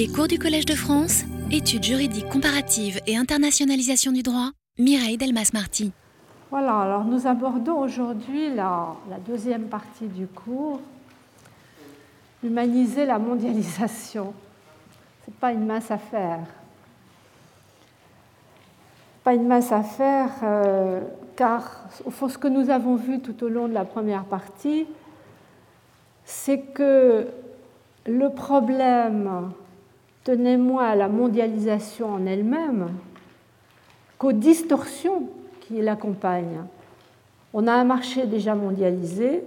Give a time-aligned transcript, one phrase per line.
[0.00, 5.92] Les cours du Collège de France, études juridiques comparatives et internationalisation du droit, Mireille Delmas-Marty.
[6.50, 10.80] Voilà, alors nous abordons aujourd'hui la, deuxième partie du cours,
[12.42, 14.32] humaniser la mondialisation.
[15.22, 16.46] Ce n'est pas une mince affaire.
[19.22, 21.02] Pas une mince affaire, euh,
[21.36, 24.86] car au fond, ce que nous avons vu tout au long de la première partie,
[26.24, 27.26] c'est que
[28.06, 29.52] le problème
[30.30, 32.86] tenait moins à la mondialisation en elle-même
[34.16, 35.24] qu'aux distorsions
[35.60, 36.62] qui l'accompagnent.
[37.52, 39.42] On a un marché déjà mondialisé,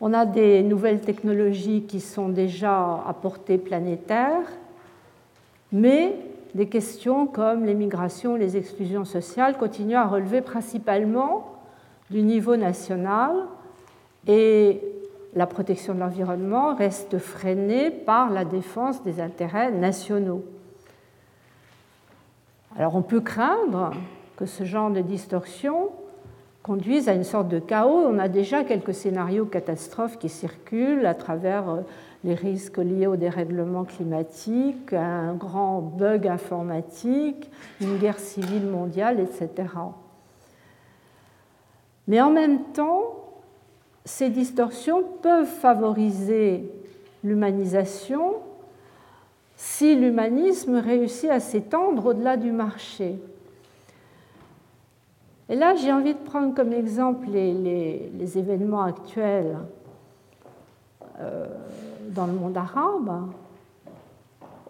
[0.00, 4.40] on a des nouvelles technologies qui sont déjà à portée planétaire,
[5.70, 6.16] mais
[6.54, 11.60] des questions comme l'immigration, les exclusions sociales continuent à relever principalement
[12.08, 13.32] du niveau national
[14.26, 14.80] et
[15.34, 20.44] la protection de l'environnement reste freinée par la défense des intérêts nationaux.
[22.76, 23.92] Alors on peut craindre
[24.36, 25.90] que ce genre de distorsion
[26.62, 28.06] conduise à une sorte de chaos.
[28.06, 31.80] On a déjà quelques scénarios catastrophes qui circulent à travers euh,
[32.24, 39.68] les risques liés au dérèglement climatique, un grand bug informatique, une guerre civile mondiale, etc.
[42.08, 43.29] Mais en même temps,
[44.04, 46.70] ces distorsions peuvent favoriser
[47.22, 48.36] l'humanisation
[49.56, 53.18] si l'humanisme réussit à s'étendre au-delà du marché.
[55.50, 59.58] Et là, j'ai envie de prendre comme exemple les, événements actuels
[61.20, 61.46] euh,
[62.08, 63.28] dans le monde arabe.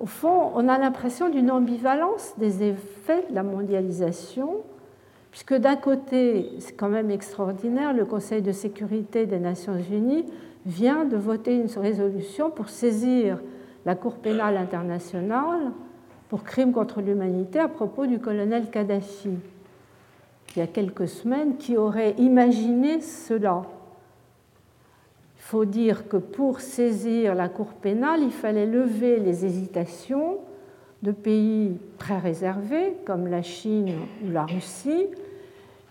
[0.00, 4.56] Au fond, on a l'impression d'une ambivalence des effets de la mondialisation
[5.30, 10.26] puisque d'un côté, c'est quand même extraordinaire, le Conseil de sécurité des Nations Unies
[10.66, 13.38] vient de voter une résolution pour saisir
[13.86, 15.72] la Cour pénale internationale
[16.28, 19.30] pour crimes contre l'humanité à propos du colonel Kadhafi.
[20.54, 23.62] Il y a quelques semaines, qui aurait imaginé cela
[25.36, 30.38] Il faut dire que pour saisir la Cour pénale, il fallait lever les hésitations
[31.02, 33.92] de pays très réservés comme la Chine
[34.24, 35.06] ou la Russie.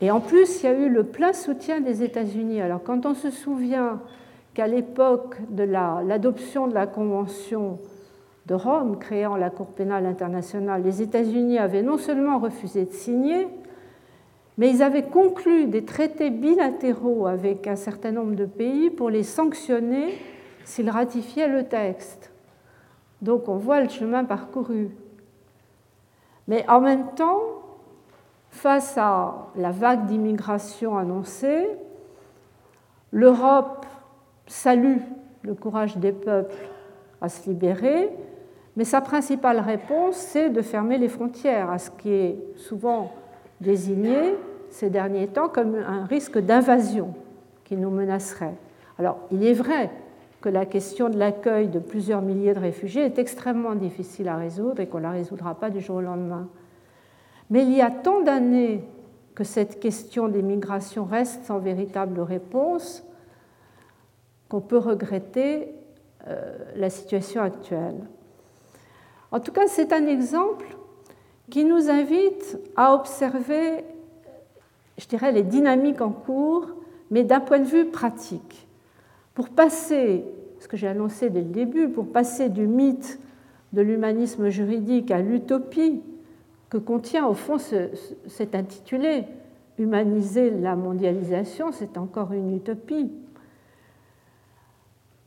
[0.02, 2.62] Et en plus, il y a eu le plein soutien des États-Unis.
[2.62, 4.00] Alors quand on se souvient
[4.54, 7.80] qu'à l'époque de l'adoption de la Convention
[8.46, 13.48] de Rome créant la Cour pénale internationale, les États-Unis avaient non seulement refusé de signer,
[14.58, 19.24] mais ils avaient conclu des traités bilatéraux avec un certain nombre de pays pour les
[19.24, 20.14] sanctionner
[20.66, 22.29] s'ils ratifiaient le texte.
[23.22, 24.90] Donc on voit le chemin parcouru.
[26.48, 27.42] Mais en même temps,
[28.50, 31.68] face à la vague d'immigration annoncée,
[33.12, 33.86] l'Europe
[34.48, 34.98] salue
[35.44, 36.56] le courage des peuples
[37.22, 38.10] à se libérer,
[38.76, 43.12] mais sa principale réponse, c'est de fermer les frontières, à ce qui est souvent
[43.60, 44.36] désigné
[44.70, 47.14] ces derniers temps comme un risque d'invasion
[47.64, 48.56] qui nous menacerait.
[48.98, 49.90] Alors, il est vrai
[50.42, 54.80] que la question de l'accueil de plusieurs milliers de réfugiés est extrêmement difficile à résoudre
[54.80, 56.48] et qu'on ne la résoudra pas du jour au lendemain.
[57.50, 58.84] Mais il y a tant d'années
[59.36, 63.04] que cette question des migrations reste sans véritable réponse
[64.48, 65.74] qu'on peut regretter
[66.28, 68.00] euh, la situation actuelle.
[69.32, 70.66] En tout cas, c'est un exemple
[71.50, 73.84] qui nous invite à observer,
[74.98, 76.68] je dirais, les dynamiques en cours,
[77.12, 78.69] mais d'un point de vue pratique
[79.40, 80.26] pour passer,
[80.60, 83.22] ce que j'ai annoncé dès le début, pour passer du mythe
[83.72, 86.02] de l'humanisme juridique à l'utopie
[86.70, 87.56] que contient au fond
[88.28, 89.24] cet intitulé
[89.78, 93.14] Humaniser la mondialisation, c'est encore une utopie.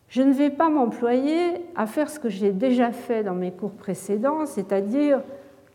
[0.09, 3.73] Je ne vais pas m'employer à faire ce que j'ai déjà fait dans mes cours
[3.73, 5.23] précédents, c'est-à-dire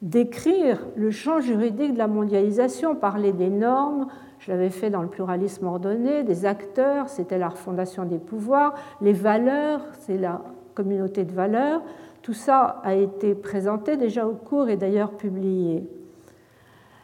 [0.02, 4.08] décrire le champ juridique de la mondialisation, parler des normes,
[4.40, 9.14] je l'avais fait dans le pluralisme ordonné, des acteurs, c'était la refondation des pouvoirs, les
[9.14, 10.42] valeurs, c'est la
[10.76, 11.82] communauté de valeurs.
[12.22, 15.88] Tout ça a été présenté déjà au cours et d'ailleurs publié.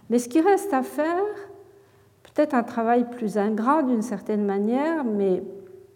[0.09, 1.25] Mais ce qui reste à faire,
[2.21, 5.44] peut-être un travail plus ingrat d'une certaine manière, mais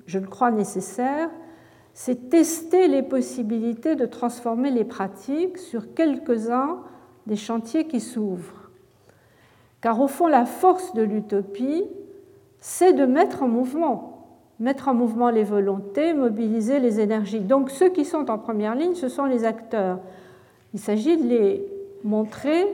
[0.07, 1.29] je le crois nécessaire,
[1.93, 6.79] c'est tester les possibilités de transformer les pratiques sur quelques-uns
[7.27, 8.71] des chantiers qui s'ouvrent.
[9.81, 11.83] Car au fond, la force de l'utopie,
[12.59, 14.27] c'est de mettre en mouvement,
[14.59, 17.41] mettre en mouvement les volontés, mobiliser les énergies.
[17.41, 19.99] Donc ceux qui sont en première ligne, ce sont les acteurs.
[20.73, 21.67] Il s'agit de les
[22.03, 22.65] montrer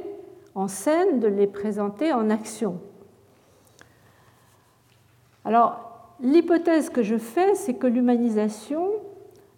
[0.56, 2.79] en scène, de les présenter en action.
[5.45, 5.79] Alors,
[6.21, 8.91] l'hypothèse que je fais, c'est que l'humanisation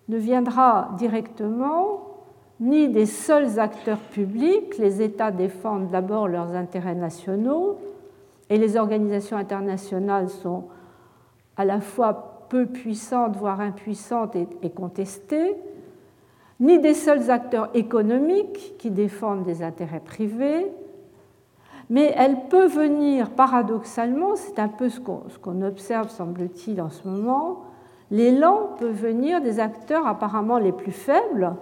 [0.07, 2.14] ne viendra directement
[2.59, 4.77] ni des seuls acteurs publics.
[4.77, 7.77] Les États défendent d'abord leurs intérêts nationaux
[8.49, 10.65] et les organisations internationales sont
[11.57, 15.55] à la fois peu puissantes, voire impuissantes et, contestées,
[16.59, 20.67] ni des seuls acteurs économiques qui défendent des intérêts privés,
[21.89, 27.63] mais elle peut venir paradoxalement, c'est un peu ce qu'on observe, semble-t-il, en ce moment,
[28.11, 31.55] l'élan peut venir des acteurs apparemment les plus faibles,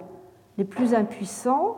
[0.58, 1.76] les plus impuissants,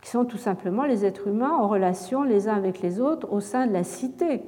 [0.00, 3.40] qui sont tout simplement les êtres humains en relation les uns avec les autres au
[3.40, 4.42] sein de la cité,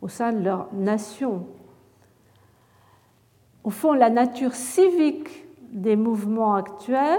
[0.00, 1.46] au sein de leur nation.
[3.64, 7.18] Au fond, la nature civique des mouvements actuels,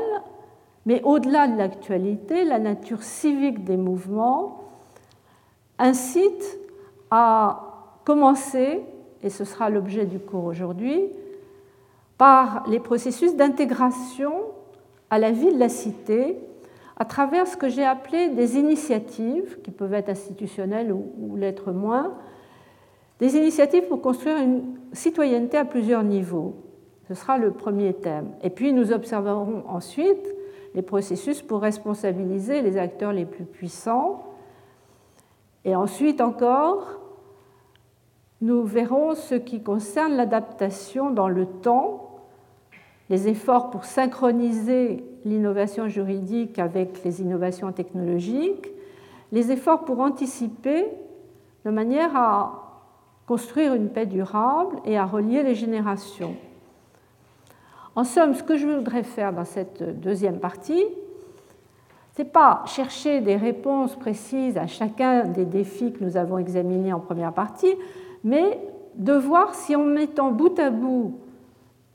[0.86, 4.64] mais au-delà de l'actualité, la nature civique des mouvements
[5.78, 6.58] incite
[7.12, 8.82] à commencer,
[9.22, 11.04] et ce sera l'objet du cours aujourd'hui,
[12.18, 14.34] par les processus d'intégration
[15.10, 16.38] à la vie de la cité
[17.00, 22.16] à travers ce que j'ai appelé des initiatives, qui peuvent être institutionnelles ou, l'être moins,
[23.20, 24.64] des initiatives pour construire une
[24.94, 26.56] citoyenneté à plusieurs niveaux.
[27.08, 28.32] Ce sera le premier thème.
[28.44, 30.36] Et puis nous observerons ensuite
[30.74, 34.24] les processus pour responsabiliser les acteurs les plus puissants.
[35.66, 37.00] Et ensuite encore,
[38.42, 42.07] nous verrons ce qui concerne l'adaptation dans le temps
[43.10, 48.70] les efforts pour synchroniser l'innovation juridique avec les innovations technologiques,
[49.32, 50.86] les efforts pour anticiper
[51.66, 52.64] de manière à
[53.28, 56.36] construire une paix durable et à relier les générations.
[57.96, 60.84] En somme, ce que je voudrais faire dans cette deuxième partie,
[62.16, 66.94] ce n'est pas chercher des réponses précises à chacun des défis que nous avons examinés
[66.94, 67.76] en première partie,
[68.24, 68.60] mais
[68.96, 71.20] de voir si en mettant bout à bout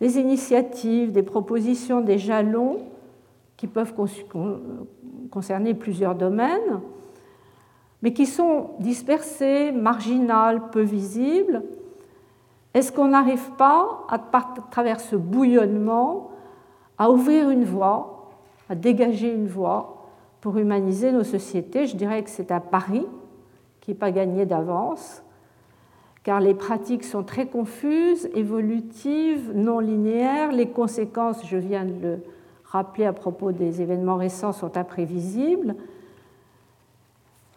[0.03, 2.81] des initiatives, des propositions, des jalons
[3.57, 3.95] qui peuvent
[5.31, 6.81] concerner plusieurs domaines,
[8.03, 11.63] mais qui sont dispersés, marginales, peu visibles.
[12.75, 14.19] Est-ce qu'on n'arrive pas, à
[14.73, 16.33] travers ce bouillonnement,
[16.99, 18.33] à ouvrir une voie,
[18.69, 20.09] à dégager une voie
[20.41, 21.87] pour humaniser nos sociétés?
[21.87, 23.07] Je dirais que c'est un pari
[23.81, 25.23] qui n'est pas gagné d'avance,
[26.25, 30.53] car les pratiques sont très confuses, évolutives, non linéaires.
[30.53, 32.19] Les conséquences, je viens de le
[32.65, 35.75] rappeler à propos des événements récents, sont imprévisibles.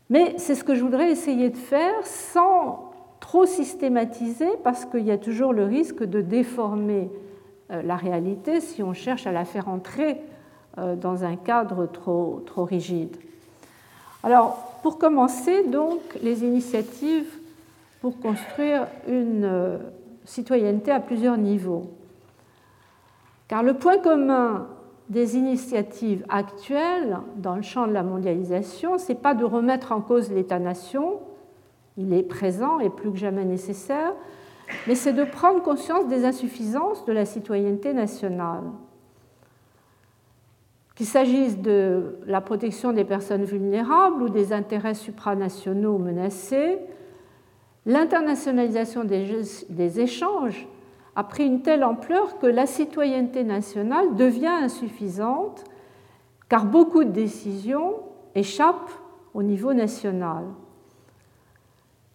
[0.10, 5.12] Mais c'est ce que je voudrais essayer de faire sans trop systématiser, parce qu'il y
[5.12, 7.10] a toujours le risque de déformer
[7.72, 10.22] euh, la réalité si on cherche à la faire entrer
[10.78, 13.16] euh, dans un cadre trop, trop rigide.
[14.24, 17.28] Alors, pour commencer, donc, les initiatives
[18.06, 19.80] pour construire une euh,
[20.26, 21.90] citoyenneté à plusieurs niveaux.
[23.48, 24.68] Car le point commun
[25.10, 30.02] des initiatives actuelles dans le champ de la mondialisation, ce n'est pas de remettre en
[30.02, 31.20] cause l'État-nation,
[31.98, 34.14] il est présent et plus que jamais nécessaire,
[34.86, 38.66] mais c'est de prendre conscience des insuffisances de la citoyenneté nationale.
[40.94, 46.78] Qu'il s'agisse de la protection des personnes vulnérables ou des intérêts supranationaux menacés,
[47.86, 50.68] l'internationalisation des, échanges
[51.16, 55.64] a pris une telle ampleur que la citoyenneté nationale devient insuffisante
[56.50, 57.96] car beaucoup de décisions
[58.34, 58.92] échappent
[59.34, 60.46] au niveau national.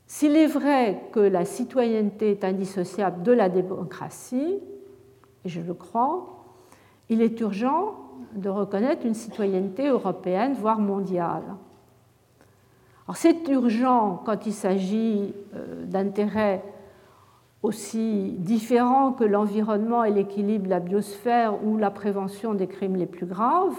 [0.06, 4.58] S'il est vrai que la citoyenneté est indissociable de la démocratie,
[5.44, 6.44] et je le crois,
[7.08, 7.94] il est urgent
[8.34, 11.42] de reconnaître une citoyenneté européenne, voire mondiale
[13.16, 16.62] c'est urgent quand il s'agit euh, d'intérêts
[17.62, 23.06] aussi différents que l'environnement et l'équilibre de la biosphère ou la prévention des crimes les
[23.06, 23.76] plus graves.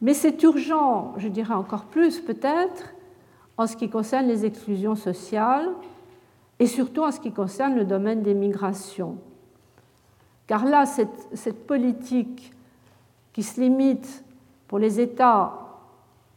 [0.00, 2.92] Mais c'est urgent, je dirais encore plus peut-être,
[3.56, 5.70] en ce qui concerne les exclusions sociales
[6.58, 9.16] et surtout en ce qui concerne le domaine des migrations.
[10.46, 12.52] Car là, cette, cette politique
[13.32, 14.24] qui se limite
[14.68, 15.61] pour les États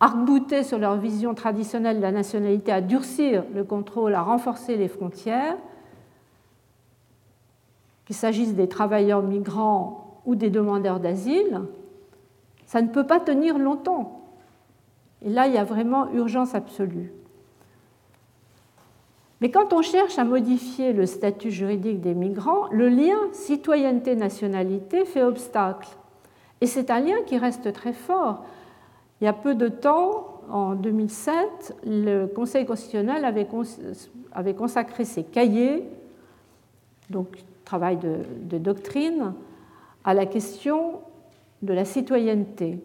[0.05, 4.87] arc sur leur vision traditionnelle de la nationalité, à durcir le contrôle, à renforcer les
[4.87, 5.57] frontières,
[8.05, 11.61] qu'il s'agisse des travailleurs migrants ou des demandeurs d'asile,
[12.67, 14.21] ça ne peut pas tenir longtemps.
[15.23, 17.11] Et là, il y a vraiment urgence absolue.
[19.41, 25.23] Mais quand on cherche à modifier le statut juridique des migrants, le lien citoyenneté-nationalité fait
[25.23, 25.89] obstacle.
[26.61, 28.45] Et c'est un lien qui reste très fort.
[29.21, 35.87] Il y a peu de temps, en 2007, le Conseil constitutionnel avait, consacré ses cahiers,
[37.09, 37.27] donc
[37.63, 39.33] travail de, doctrine,
[40.03, 40.99] à la question
[41.61, 42.79] de la citoyenneté.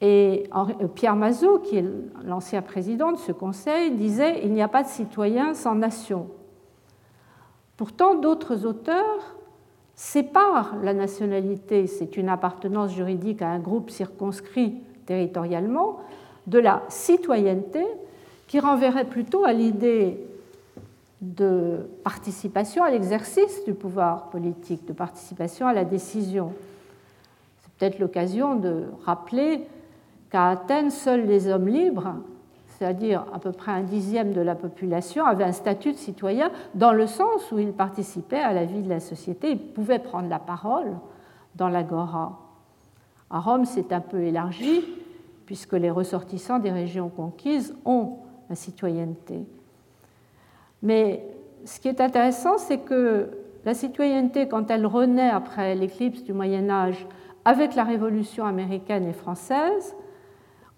[0.00, 1.84] Et euh, Pierre Mazot, qui est
[2.24, 6.28] l'ancien président de ce conseil, disait Il n'y a pas de citoyen sans nation.
[7.76, 9.36] Pourtant, d'autres auteurs
[10.02, 14.74] séparent la nationalité, c'est une appartenance juridique à un groupe circonscrit
[15.06, 16.00] territorialement,
[16.48, 17.84] de la citoyenneté,
[18.48, 20.18] qui renverrait plutôt à l'idée
[21.20, 26.52] de participation à l'exercice du pouvoir politique, de participation à la décision.
[27.62, 29.60] C'est peut-être l'occasion de rappeler
[30.30, 32.16] qu'à Athènes, seuls les hommes libres,
[32.82, 36.92] c'est-à-dire à peu près un dixième de la population, avaient un statut de citoyen dans
[36.92, 40.40] le sens où ils participaient à la vie de la société, ils pouvaient prendre la
[40.40, 40.90] parole
[41.54, 42.40] dans l'agora.
[43.30, 44.82] À Rome, c'est un peu élargi,
[45.46, 48.16] puisque les ressortissants des régions conquises ont
[48.50, 49.46] la citoyenneté.
[50.82, 51.24] Mais
[51.64, 53.28] ce qui est intéressant, c'est que
[53.64, 57.06] la citoyenneté, quand elle renaît après l'éclipse du Moyen Âge
[57.44, 59.94] avec la Révolution américaine et française,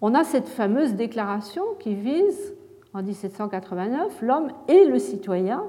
[0.01, 2.53] on a cette fameuse déclaration qui vise,
[2.93, 5.63] en 1789, l'homme et le citoyen,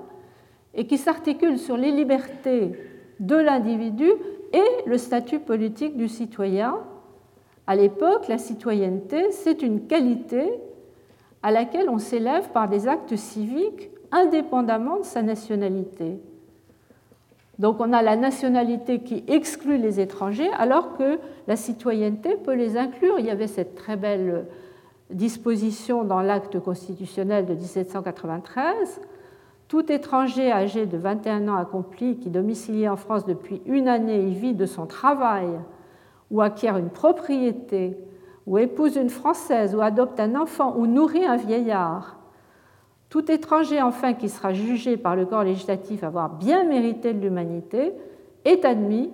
[0.75, 2.73] et qui s'articule sur les libertés
[3.18, 4.11] de l'individu
[4.52, 6.76] et le statut politique du citoyen.
[7.66, 10.49] À l'époque, la citoyenneté, c'est une qualité
[11.42, 16.18] à laquelle on s'élève par des actes civiques indépendamment de sa nationalité.
[17.59, 22.77] Donc on a la nationalité qui exclut les étrangers alors que la citoyenneté peut les
[22.77, 23.19] inclure.
[23.19, 24.47] Il y avait cette très belle
[25.11, 29.01] disposition dans l'acte constitutionnel de 1793.
[29.69, 34.31] Tout étranger âgé de 21 ans accompli qui domicilie en France depuis une année et
[34.31, 35.49] vit de son travail
[36.31, 37.97] ou acquiert une propriété
[38.47, 42.15] ou épouse une Française ou adopte un enfant ou nourrit un vieillard
[43.09, 47.93] tout étranger, enfin, qui sera jugé par le corps législatif avoir bien mérité de l'humanité,
[48.45, 49.11] est admis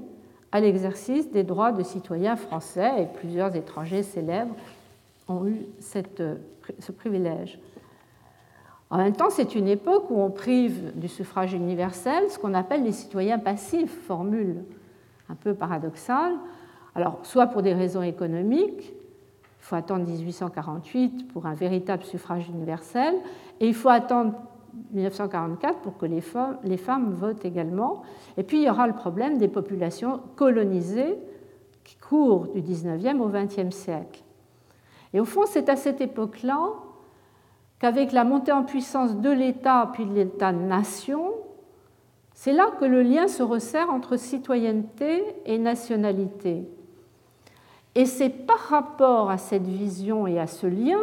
[0.50, 4.54] à l'exercice des droits de citoyen français, et plusieurs étrangers célèbres
[5.28, 7.58] ont eu ce privilège.
[8.90, 12.84] En même temps, c'est une époque où on prive du suffrage universel ce qu'on appelle
[12.84, 14.64] les citoyens passifs, formule
[15.30, 16.34] un peu paradoxale.
[16.94, 18.92] Alors, soit pour des raisons économiques,
[19.62, 23.14] il faut attendre 1848 pour un véritable suffrage universel,
[23.60, 24.34] et il faut attendre
[24.90, 28.02] 1944 pour que les femmes, votent également.
[28.36, 31.16] Et puis il y aura le problème des populations colonisées
[31.84, 34.24] qui courent du 19e au 20e siècle.
[35.14, 36.70] Et au fond, c'est à cette époque-là
[37.78, 41.30] qu'avec la montée en puissance de l'État puis de l'État-nation,
[42.34, 46.68] c'est là que le lien se resserre entre citoyenneté et nationalité.
[47.94, 51.00] Et c'est par rapport à cette vision et à ce lien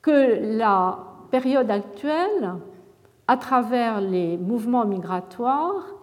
[0.00, 0.98] que la
[1.30, 2.54] période actuelle,
[3.26, 5.94] à travers les mouvements migratoires,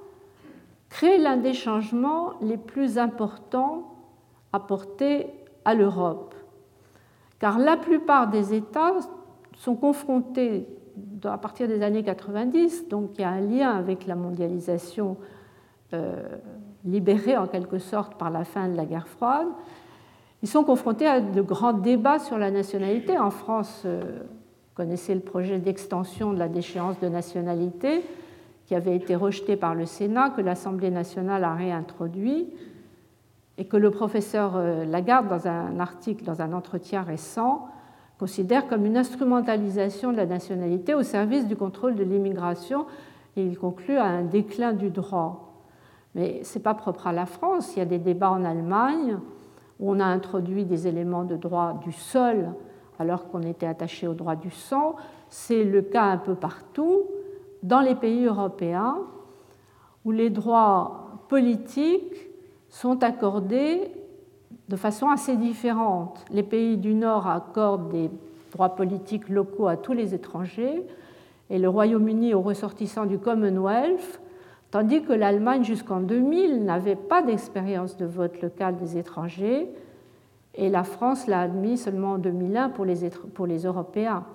[0.90, 3.96] crée l'un des changements les plus importants
[4.54, 5.28] apportés
[5.66, 6.36] à l'Europe.
[7.40, 8.94] Car la plupart des États
[9.56, 10.68] sont confrontés,
[11.24, 15.18] à partir des années 90, donc il y a un lien avec la mondialisation
[15.94, 16.38] euh,
[16.86, 19.48] libérée en quelque sorte par la fin de la guerre froide,
[20.44, 23.18] ils sont confrontés à de grands débats sur la nationalité.
[23.18, 28.04] En France, euh, vous connaissez le projet d'extension de la déchéance de nationalité
[28.66, 32.48] qui avait été rejeté par le Sénat, que l'Assemblée nationale a réintroduit
[33.58, 37.68] et que le professeur euh, Lagarde, dans un article, dans un entretien récent,
[38.18, 42.86] considère comme une instrumentalisation de la nationalité au service du contrôle de l'immigration
[43.36, 45.51] et il conclut à un déclin du droit.
[46.16, 49.18] Mais ce n'est pas propre à la France, il y a des débats en Allemagne,
[49.80, 52.54] on a introduit des éléments de droit du sol
[53.00, 54.96] alors qu'on était attaché au droit du sang.
[55.28, 57.04] C'est le cas un peu partout
[57.64, 59.00] dans les pays européens
[60.06, 62.30] où les droits politiques
[62.70, 63.92] sont accordés
[64.70, 66.24] de façon assez différente.
[66.32, 68.10] Les pays du Nord accordent des
[68.52, 70.86] droits politiques locaux à tous les étrangers
[71.50, 74.21] et le Royaume-Uni aux ressortissants du Commonwealth,
[74.72, 79.70] tandis que l'Allemagne jusqu'en 2000 n'avait pas d'expérience de vote local des étrangers,
[80.56, 84.26] et la France l'a admis seulement en 2001 pour les, Européens.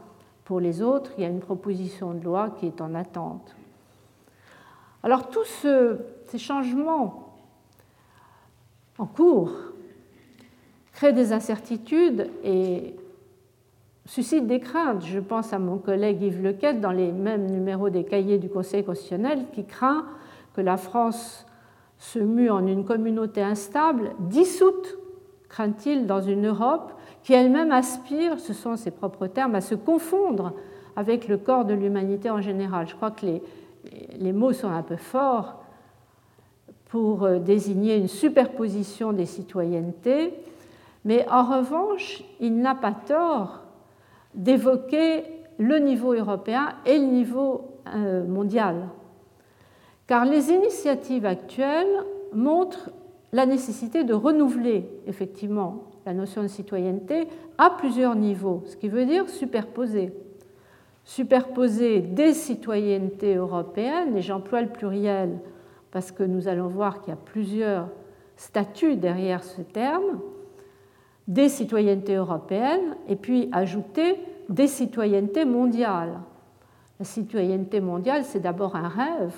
[0.44, 3.54] Pour les autres, il y a une proposition de loi qui est en attente.
[5.02, 5.66] Alors tous
[6.26, 7.34] ces changements
[8.98, 9.52] en cours
[10.92, 12.96] créent des incertitudes et
[14.06, 15.04] suscitent des craintes.
[15.04, 18.84] Je pense à mon collègue Yves Lequette dans les mêmes numéros des cahiers du Conseil
[18.84, 20.06] constitutionnel qui craint
[20.56, 21.46] que la France
[21.98, 24.98] se mue en une communauté instable, dissoute,
[25.48, 30.54] craint-il, dans une Europe qui elle-même aspire, ce sont ses propres termes, à se confondre
[30.96, 32.88] avec le corps de l'humanité en général.
[32.88, 33.42] Je crois que les,
[34.18, 35.62] les mots sont un peu forts.
[36.88, 40.32] pour euh, désigner une superposition des citoyennetés,
[41.04, 43.60] mais en revanche, il n'a pas tort
[44.34, 45.24] d'évoquer
[45.58, 48.88] le niveau européen et le niveau euh, mondial.
[50.06, 52.90] Car les initiatives actuelles montrent
[53.32, 57.26] la nécessité de renouveler effectivement la notion de citoyenneté
[57.58, 60.12] à plusieurs niveaux, ce qui veut dire superposer.
[61.04, 65.40] Superposer des citoyennetés européennes, et j'emploie le pluriel
[65.90, 67.88] parce que nous allons voir qu'il y a plusieurs
[68.36, 70.20] statuts derrière ce terme,
[71.26, 74.16] des citoyennetés européennes, et puis ajouter
[74.48, 76.20] des citoyennetés mondiales.
[77.00, 79.34] La citoyenneté mondiale, c'est d'abord un rêve,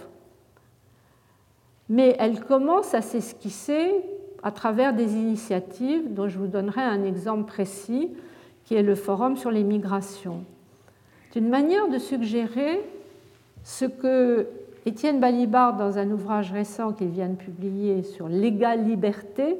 [1.88, 3.92] mais elle commence à s'esquisser
[4.42, 8.10] à travers des initiatives dont je vous donnerai un exemple précis,
[8.64, 10.44] qui est le Forum sur les migrations.
[11.30, 12.80] C'est une manière de suggérer
[13.64, 14.46] ce que
[14.86, 19.56] Étienne Balibar, dans un ouvrage récent qu'il vient de publier sur l'égale liberté,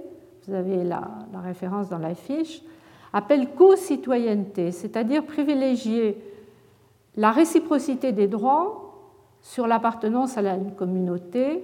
[0.47, 1.03] vous avez la,
[1.43, 2.63] référence dans la fiche,
[3.13, 6.17] appelle co-citoyenneté, c'est-à-dire privilégier
[7.17, 8.95] la réciprocité des droits
[9.43, 11.63] sur l'appartenance à une communauté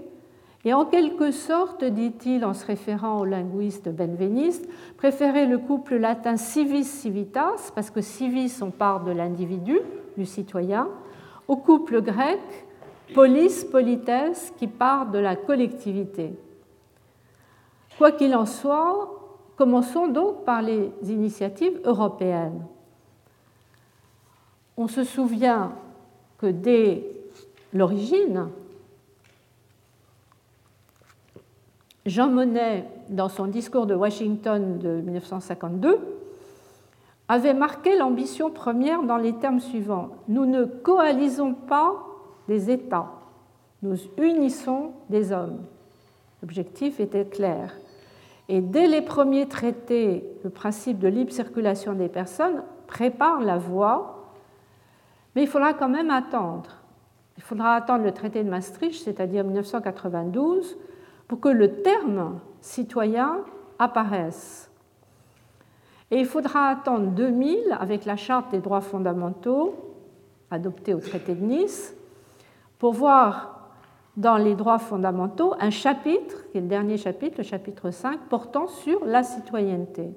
[0.64, 6.36] et en quelque sorte, dit-il en se référant au linguiste benveniste, préférer le couple latin
[6.36, 9.78] civis civitas, parce que civis on part de l'individu,
[10.16, 10.88] du citoyen,
[11.48, 12.40] au couple grec
[13.14, 14.10] polis polites
[14.56, 16.32] qui part de la collectivité.
[17.98, 19.14] Quoi qu'il en soit,
[19.56, 22.66] Commençons donc par les initiatives européennes.
[24.76, 25.72] On se souvient
[26.38, 27.06] que dès
[27.72, 28.48] l'origine,
[32.06, 35.98] Jean Monnet, dans son discours de Washington de 1952,
[37.28, 40.10] avait marqué l'ambition première dans les termes suivants.
[40.28, 41.94] Nous ne coalisons pas
[42.46, 43.10] des États,
[43.82, 45.60] nous unissons des hommes.
[46.42, 47.74] L'objectif était clair.
[48.50, 54.30] Et dès les premiers traités, le principe de libre circulation des personnes prépare la voie,
[55.34, 56.70] mais il faudra quand même attendre.
[57.38, 60.76] Il faudra attendre le traité de Maastricht, c'est-à-dire 1992,
[61.28, 63.40] pour que le terme citoyen
[63.78, 64.70] apparaisse.
[66.10, 69.74] Et il faudra attendre 2000 avec la Charte des droits fondamentaux
[70.50, 71.96] adoptée au traité de Nice
[72.78, 73.54] pour voir
[74.16, 78.68] dans les droits fondamentaux un chapitre, qui est le dernier chapitre, le chapitre 5, portant
[78.68, 80.12] sur la citoyenneté.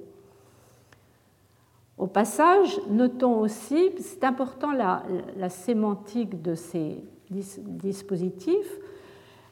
[1.96, 5.02] Au passage, notons aussi, c'est important la,
[5.36, 8.78] la, sémantique de ces dispositifs,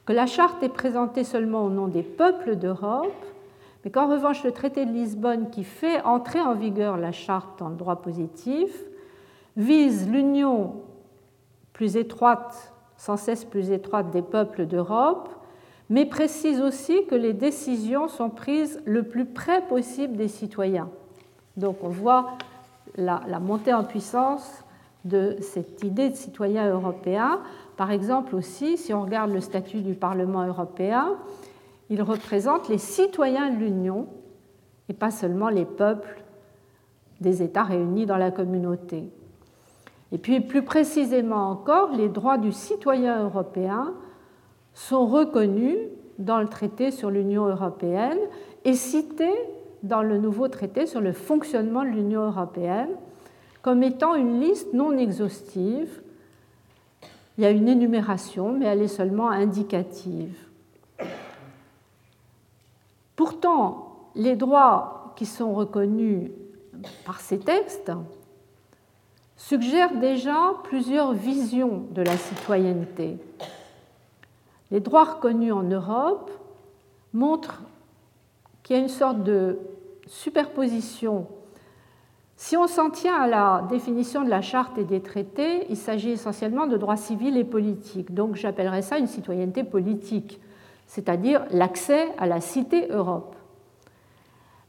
[0.07, 3.27] que la charte est présentée seulement au nom des peuples d'Europe,
[3.85, 7.71] mais qu'en revanche le traité de Lisbonne qui fait entrer en vigueur la charte en
[7.71, 8.71] droit positif
[9.57, 10.75] vise l'union
[11.73, 15.29] plus étroite sans cesse plus étroite des peuples d'Europe,
[15.91, 20.89] mais précise aussi que les décisions sont prises le plus près possible des citoyens.
[21.57, 22.39] Donc on voit
[22.97, 24.65] la, montée en puissance
[25.05, 27.41] de cette idée de citoyen européen.
[27.77, 31.17] Par exemple aussi, si on regarde le statut du Parlement européen,
[31.91, 34.07] il représente les citoyens de l'Union
[34.89, 36.23] et pas seulement les peuples
[37.21, 39.11] des États réunis dans la communauté.
[40.13, 43.95] Et puis plus précisément encore, les droits du citoyen européen
[44.75, 45.77] sont reconnus
[46.19, 48.19] dans le traité sur l'Union européenne
[48.65, 49.35] et cités
[49.83, 52.91] dans le nouveau traité sur le fonctionnement de l'Union européenne
[53.63, 56.01] comme étant une liste non exhaustive.
[57.39, 60.37] Il y a une énumération, mais elle est seulement indicative.
[63.15, 66.31] Pourtant, les droits qui sont reconnus
[67.05, 67.93] par ces textes
[69.37, 73.19] suggère déjà plusieurs visions de la citoyenneté.
[74.71, 76.31] Les droits reconnus en Europe
[77.13, 77.63] montrent
[78.63, 79.59] qu'il y a une sorte de
[80.07, 81.27] superposition.
[82.37, 86.11] Si on s'en tient à la définition de la charte et des traités, il s'agit
[86.11, 88.13] essentiellement de droits civils et politiques.
[88.13, 90.39] Donc j'appellerais ça une citoyenneté politique,
[90.87, 93.35] c'est-à-dire l'accès à la cité Europe.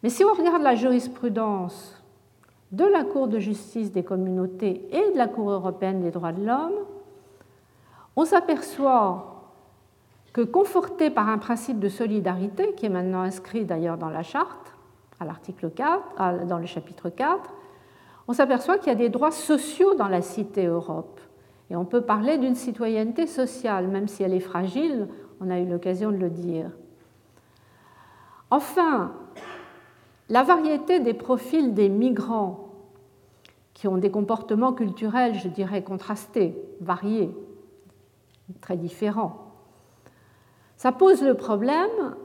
[0.01, 2.01] Mais si on regarde la jurisprudence
[2.71, 6.45] de la Cour de justice des communautés et de la Cour européenne des droits de
[6.45, 6.85] l'homme,
[8.15, 9.43] on s'aperçoit
[10.31, 14.76] que conforté par un principe de solidarité, qui est maintenant inscrit d'ailleurs dans la charte,
[15.19, 17.49] à l'article 4, dans le chapitre 4,
[18.27, 21.19] on s'aperçoit qu'il y a des droits sociaux dans la cité Europe.
[21.69, 25.07] Et on peut parler d'une citoyenneté sociale, même si elle est fragile,
[25.41, 26.71] on a eu l'occasion de le dire.
[28.49, 29.13] Enfin,
[30.29, 32.69] la variété des profils des migrants
[33.73, 37.31] qui ont des comportements culturels, je dirais, contrastés, variés,
[38.61, 39.43] très différents,
[40.77, 42.15] Ça pose le problème,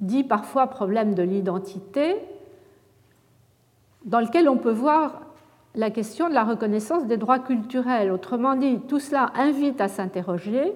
[0.00, 2.16] dit parfois problème de l'identité,
[4.04, 5.22] dans lequel on peut voir
[5.74, 8.10] la question de la reconnaissance des droits culturels.
[8.10, 10.72] Autrement dit, tout cela invite à s'interroger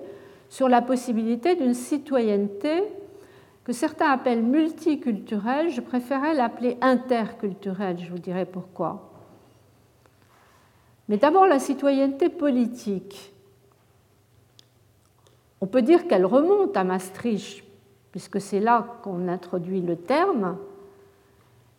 [0.48, 2.82] sur la possibilité d'une citoyenneté
[3.64, 9.12] que certains appellent multiculturelle, je préférais l'appeler interculturelle, je vous dirai pourquoi.
[11.08, 13.32] Mais d'abord la citoyenneté politique.
[15.61, 17.62] On peut dire qu'elle remonte à Maastricht,
[18.12, 20.57] puisque c'est là qu'on introduit le terme,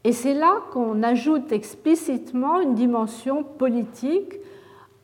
[0.04, 4.34] et c'est là qu'on ajoute explicitement une dimension politique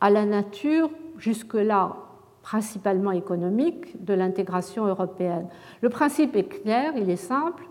[0.00, 1.96] à la nature jusque-là
[2.42, 5.46] principalement économique de l'intégration européenne.
[5.80, 7.64] Le principe est clair, il est simple.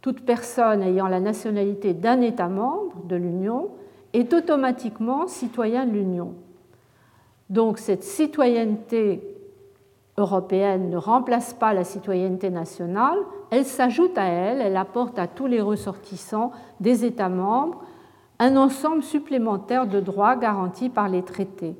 [0.00, 3.70] Toute personne ayant la nationalité d'un État membre de l'Union
[4.12, 6.34] est automatiquement citoyen de l'Union.
[7.50, 9.35] Donc cette citoyenneté
[10.18, 13.18] européenne ne remplace pas la citoyenneté nationale,
[13.50, 17.82] elle s'ajoute à elle, elle apporte à tous les ressortissants des États membres
[18.38, 21.76] un ensemble supplémentaire de droits garantis par les traités.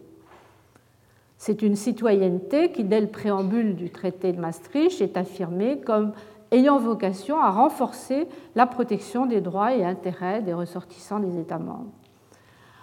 [1.38, 6.12] C'est une citoyenneté qui, dès le préambule du traité de Maastricht, est affirmée comme
[6.50, 11.92] ayant vocation à renforcer la protection des droits et intérêts des ressortissants des États membres.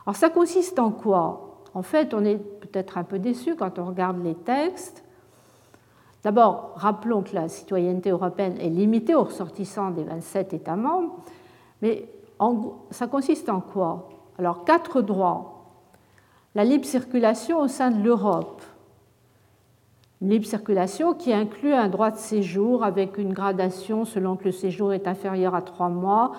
[0.05, 1.61] Alors ça consiste en quoi?
[1.73, 5.02] En fait, on est peut-être un peu déçu quand on regarde les textes.
[6.23, 11.17] D'abord, rappelons que la citoyenneté européenne est limitée aux ressortissants des 27 États membres,
[11.81, 12.07] mais
[12.91, 14.09] ça consiste en quoi?
[14.37, 15.65] Alors, quatre droits.
[16.55, 18.61] La libre circulation au sein de l'Europe.
[20.21, 24.51] Une libre circulation qui inclut un droit de séjour avec une gradation selon que le
[24.51, 26.31] séjour est inférieur à trois mois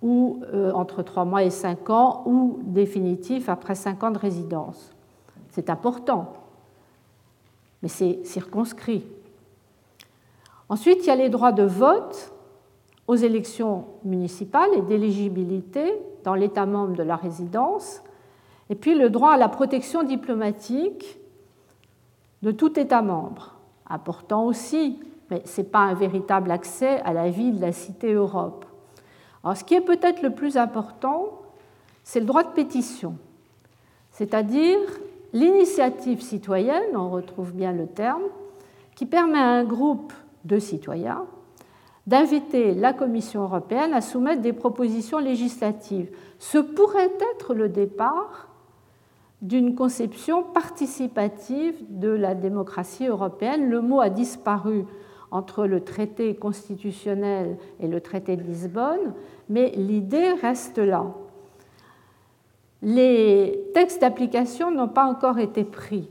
[0.00, 4.92] ou euh, entre trois mois et cinq ans ou définitif après cinq ans de résidence.
[5.50, 6.32] C'est important
[7.82, 9.04] mais c'est circonscrit.
[10.68, 12.32] Ensuite, il y a les droits de vote
[13.06, 18.02] aux élections municipales et d'éligibilité dans l'État membre de la résidence,
[18.68, 21.18] et puis le droit à la protection diplomatique
[22.42, 23.56] de tout État membre,
[23.88, 28.12] important aussi, mais ce n'est pas un véritable accès à la vie de la cité
[28.12, 28.64] Europe.
[29.42, 31.40] Alors, ce qui est peut-être le plus important,
[32.04, 33.16] c'est le droit de pétition,
[34.12, 34.78] c'est-à-dire
[35.32, 38.22] l'initiative citoyenne, on retrouve bien le terme,
[38.94, 40.12] qui permet à un groupe
[40.44, 41.26] de citoyens
[42.06, 46.10] d'inviter la Commission européenne à soumettre des propositions législatives.
[46.38, 48.48] Ce pourrait être le départ
[49.42, 53.70] d'une conception participative de la démocratie européenne.
[53.70, 54.84] Le mot a disparu
[55.30, 59.14] entre le traité constitutionnel et le traité de Lisbonne,
[59.48, 61.06] mais l'idée reste là
[62.82, 66.08] les textes d'application n'ont pas encore été pris.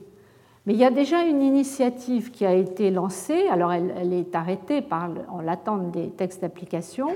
[0.65, 4.83] Mais il y a déjà une initiative qui a été lancée, alors elle, est arrêtée
[5.29, 7.07] en l'attente des textes d'application.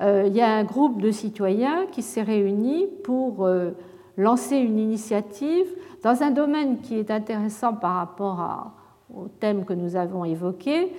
[0.00, 3.70] Euh, il y a un groupe de citoyens qui s'est réuni pour euh,
[4.16, 5.66] lancer une initiative
[6.02, 8.72] dans un domaine qui est intéressant par rapport
[9.14, 10.92] au thème que nous avons évoqué,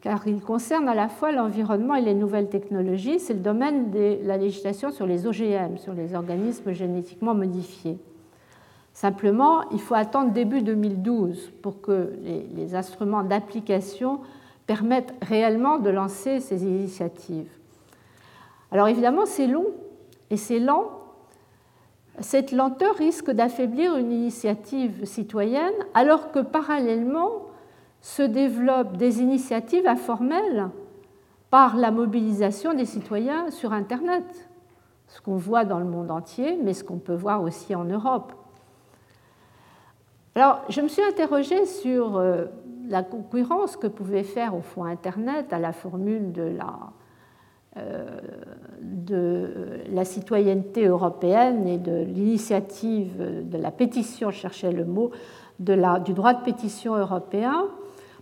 [0.00, 3.20] car il concerne à la fois l'environnement et les nouvelles technologies.
[3.20, 7.98] C'est le domaine de la législation sur les OGM, sur les organismes génétiquement modifiés.
[8.92, 12.12] Simplement, il faut attendre début 2012 pour que
[12.54, 14.20] les, instruments d'application
[14.66, 17.50] permettent réellement de lancer ces initiatives.
[18.72, 19.66] Alors évidemment, c'est long
[20.30, 20.90] et c'est lent.
[22.20, 27.49] Cette lenteur risque d'affaiblir une initiative citoyenne alors que parallèlement,
[28.00, 30.70] se développent des initiatives informelles
[31.50, 34.24] par la mobilisation des citoyens sur Internet,
[35.08, 38.32] ce qu'on voit dans le monde entier, mais ce qu'on peut voir aussi en Europe.
[40.36, 42.46] Alors, je me suis interrogée sur euh,
[42.88, 46.78] la concurrence que pouvait faire au fond Internet à la formule de la,
[47.76, 48.20] euh,
[48.80, 55.10] de la citoyenneté européenne et de l'initiative de la pétition, je cherchais le mot,
[55.58, 57.66] du droit de pétition européen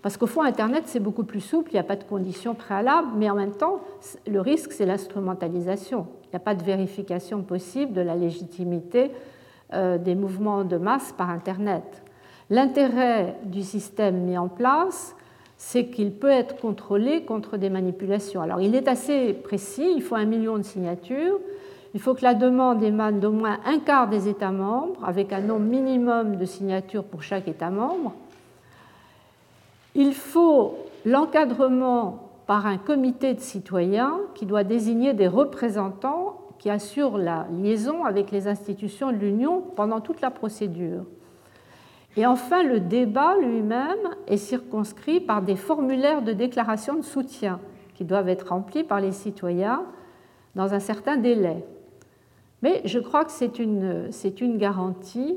[0.03, 3.09] parce qu'au fond, Internet, c'est beaucoup plus souple, il n'y a pas de conditions préalables,
[3.17, 3.81] mais en même temps,
[4.27, 6.07] le risque, c'est l'instrumentalisation.
[6.25, 9.11] Il n'y a pas de vérification possible de la légitimité
[9.75, 12.03] euh, des mouvements de masse par Internet.
[12.51, 15.17] L'intérêt du système mis en place,
[15.57, 18.41] c'est qu'il peut être contrôlé contre des manipulations.
[18.41, 21.41] Alors, il est assez précis, il faut un million de signatures,
[21.95, 25.41] il faut que la demande émane d'au moins un quart des États membres, avec un
[25.41, 28.15] nombre minimum de signatures pour chaque État membre
[29.99, 37.19] il faut l'encadrement par un comité de citoyens qui doit désigner des représentants qui assurent
[37.19, 41.05] la liaison avec les institutions de l'Union pendant toute la procédure.
[42.17, 47.61] Et enfin, le débat lui-même est circonscrit par des formulaires de déclaration de soutien
[47.95, 49.83] qui doivent être remplis par les citoyens
[50.55, 51.65] dans un certain délai.
[52.63, 55.37] Mais je crois que c'est une, une, garantie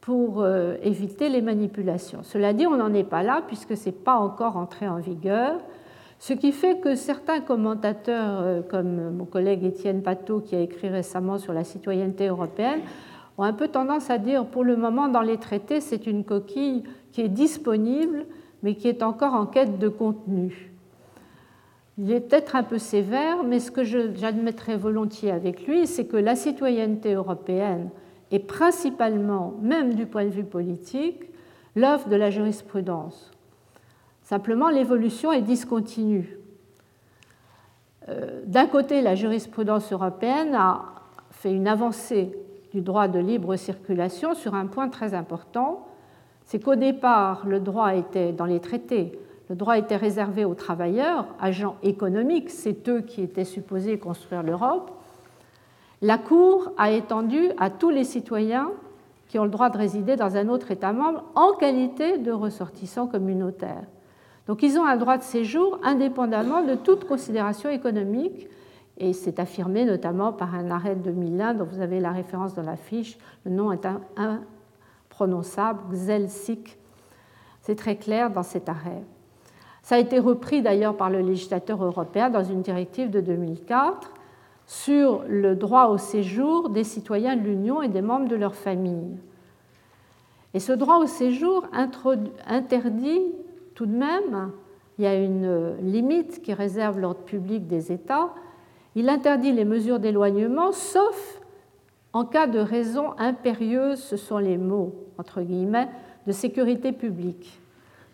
[0.00, 2.20] pour euh, éviter les manipulations.
[2.22, 5.60] Cela dit, on n'en est pas là puisque ce n'est pas encore entré en vigueur,
[6.18, 10.88] ce qui fait que certains commentateurs, euh, comme mon collègue Étienne Pateau qui a écrit
[10.88, 12.80] récemment sur la citoyenneté européenne,
[13.38, 16.84] ont un peu tendance à dire pour le moment dans les traités c'est une coquille
[17.12, 18.26] qui est disponible
[18.62, 20.70] mais qui est encore en quête de contenu.
[21.98, 26.16] Il est peut-être un peu sévère, mais ce que j'admettrai volontiers avec lui, c'est que
[26.16, 27.90] la citoyenneté européenne
[28.30, 31.30] est principalement, même du point de vue politique,
[31.74, 33.30] l'œuvre de la jurisprudence.
[34.22, 36.38] Simplement, l'évolution est discontinue.
[38.08, 40.82] Euh, d'un côté, la jurisprudence européenne a
[41.30, 42.32] fait une avancée
[42.72, 45.86] du droit de libre circulation sur un point très important,
[46.44, 51.26] c'est qu'au départ, le droit était dans les traités, le droit était réservé aux travailleurs,
[51.40, 54.92] agents économiques, c'est eux qui étaient supposés construire l'Europe.
[56.02, 58.70] La Cour a étendu à tous les citoyens
[59.28, 63.06] qui ont le droit de résider dans un autre État membre en qualité de ressortissants
[63.06, 63.84] communautaires.
[64.46, 68.48] Donc ils ont un droit de séjour indépendamment de toute considération économique,
[68.96, 72.62] et c'est affirmé notamment par un arrêt de 2001 dont vous avez la référence dans
[72.62, 73.18] la fiche.
[73.44, 73.86] Le nom est
[74.16, 76.78] imprononçable, Xelsik.
[77.60, 79.04] C'est très clair dans cet arrêt.
[79.82, 84.12] Ça a été repris d'ailleurs par le législateur européen dans une directive de 2004
[84.70, 89.18] sur le droit au séjour des citoyens de l'Union et des membres de leur famille.
[90.54, 91.66] Et ce droit au séjour
[92.46, 93.20] interdit
[93.74, 94.52] tout de même,
[94.96, 98.32] il y a une limite qui réserve l'ordre public des États,
[98.94, 101.40] il interdit les mesures d'éloignement sauf
[102.12, 105.88] en cas de raison impérieuse, ce sont les mots, entre guillemets,
[106.28, 107.60] de sécurité publique.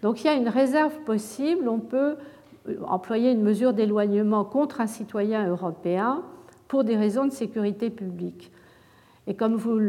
[0.00, 2.16] Donc il y a une réserve possible, on peut
[2.86, 6.22] employer une mesure d'éloignement contre un citoyen européen
[6.68, 8.50] pour des raisons de sécurité publique.
[9.26, 9.80] Et comme vous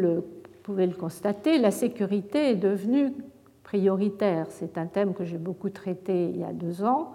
[0.63, 3.13] pouvez le constater, la sécurité est devenue
[3.63, 4.47] prioritaire.
[4.49, 7.13] C'est un thème que j'ai beaucoup traité il y a deux ans,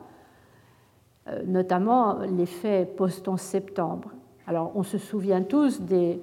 [1.29, 4.11] euh, notamment l'effet post-11 septembre.
[4.47, 6.21] Alors on se souvient tous des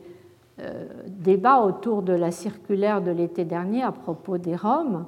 [0.59, 5.05] euh, débats autour de la circulaire de l'été dernier à propos des Roms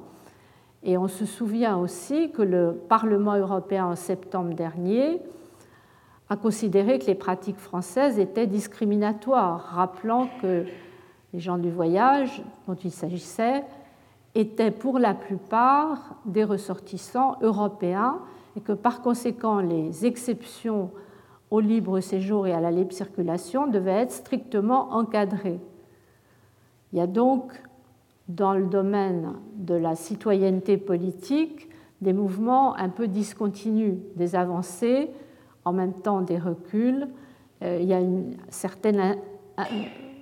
[0.82, 5.20] et on se souvient aussi que le Parlement européen en septembre dernier
[6.32, 10.64] a considéré que les pratiques françaises étaient discriminatoires, rappelant que
[11.34, 13.62] les gens du voyage dont il s'agissait
[14.34, 18.18] étaient pour la plupart des ressortissants européens
[18.56, 20.90] et que par conséquent les exceptions
[21.50, 25.60] au libre séjour et à la libre circulation devaient être strictement encadrées.
[26.94, 27.52] Il y a donc
[28.28, 31.68] dans le domaine de la citoyenneté politique
[32.00, 35.10] des mouvements un peu discontinus, des avancées,
[35.64, 37.08] en même temps des reculs.
[37.62, 39.16] Euh, il y a une certaine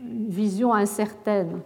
[0.04, 1.60] vision incertaine.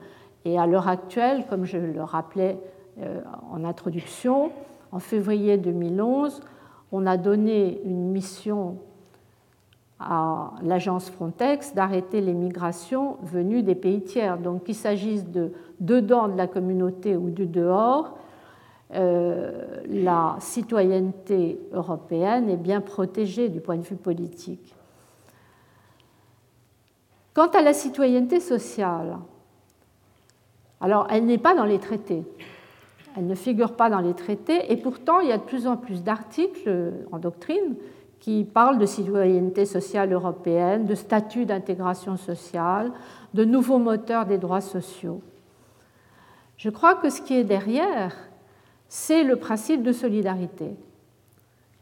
[0.45, 2.59] Et à l'heure actuelle, comme je le rappelais
[3.01, 4.53] euh, en introduction,
[4.93, 6.41] en février 2011,
[6.93, 8.77] on a donné une mission
[9.99, 14.39] à l'agence Frontex d'arrêter les migrations venues des pays tiers.
[14.39, 18.17] Donc qu'il s'agisse de dedans de la communauté ou du dehors,
[18.95, 24.75] euh, la citoyenneté européenne est bien protégée du point de vue politique.
[27.33, 29.19] Quant à la citoyenneté sociale,
[30.81, 32.23] alors elle n'est pas dans les traités.
[33.17, 35.77] Elle ne figure pas dans les traités et pourtant il y a de plus en
[35.77, 37.77] plus d'articles en doctrine
[38.21, 42.91] qui parle de citoyenneté sociale européenne, de statut d'intégration sociale,
[43.35, 45.21] de nouveaux moteurs des droits sociaux.
[46.57, 48.15] Je crois que ce qui est derrière,
[48.97, 50.71] c'est le principe de solidarité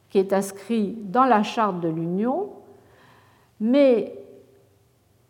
[0.09, 2.49] qui est inscrit dans la charte de l'Union,
[3.61, 4.19] mais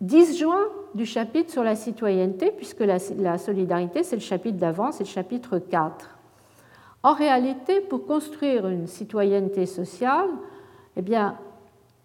[0.01, 3.01] disjoint du chapitre sur la citoyenneté, puisque la,
[3.37, 6.09] solidarité, c'est le chapitre d'avant, c'est le chapitre 4.
[7.03, 10.31] En réalité, pour construire une citoyenneté sociale,
[10.97, 11.03] eh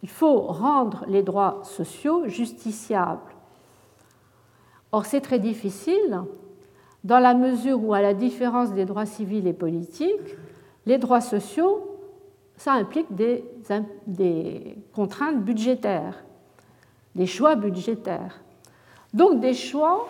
[0.02, 3.22] il faut rendre les droits sociaux justiciables.
[4.92, 6.24] Or, c'est très difficile
[7.08, 10.36] dans la mesure où, à la différence des droits civils et politiques,
[10.86, 11.98] les droits sociaux,
[12.58, 13.46] ça implique des,
[14.94, 16.26] contraintes budgétaires,
[17.16, 18.42] des choix budgétaires.
[19.14, 20.06] Donc des choix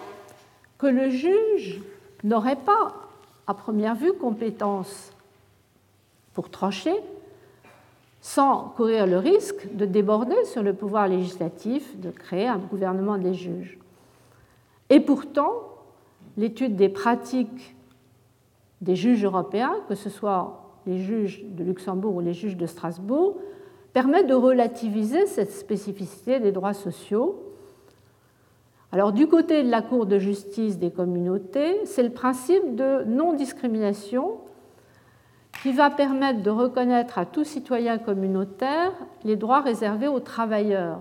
[0.80, 1.84] que le juge
[2.24, 2.96] n'aurait pas,
[3.46, 5.12] à première vue, compétence
[6.34, 6.96] pour trancher,
[8.22, 13.36] sans courir le risque de déborder sur le pouvoir législatif, de créer un gouvernement des
[13.36, 13.78] juges.
[14.90, 15.77] Et pourtant,
[16.38, 17.76] l'étude des pratiques
[18.82, 23.38] des juges européens, que ce soit les juges de Luxembourg ou les juges de Strasbourg,
[23.94, 27.44] permet de relativiser cette spécificité des droits sociaux.
[28.92, 34.38] Alors du côté de la Cour de justice des communautés, c'est le principe de non-discrimination
[35.64, 41.00] qui va permettre de reconnaître à tout citoyen communautaire les droits réservés aux travailleurs.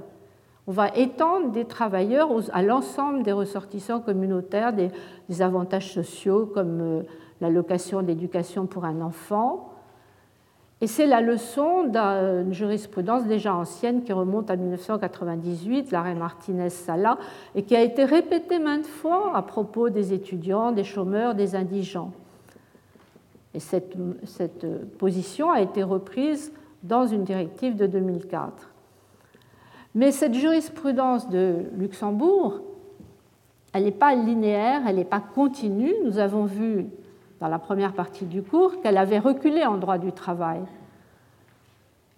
[0.68, 4.90] On va étendre des travailleurs à l'ensemble des ressortissants communautaires des,
[5.42, 7.02] avantages sociaux comme euh,
[7.40, 9.72] l'allocation d'éducation pour un enfant.
[10.80, 17.16] Et c'est la leçon d'une jurisprudence déjà ancienne qui remonte à 1998, l'arrêt Martinez-Sala,
[17.54, 22.12] et qui a été répétée maintes fois à propos des étudiants, des chômeurs, des indigents.
[23.54, 23.96] Et cette,
[24.98, 26.52] position a été reprise
[26.82, 28.70] dans une directive de 2004.
[29.96, 32.60] Mais cette jurisprudence de Luxembourg,
[33.72, 35.94] elle n'est pas linéaire, elle n'est pas continue.
[36.04, 36.84] Nous avons vu
[37.40, 40.60] dans la première partie du cours qu'elle avait reculé en droit du travail.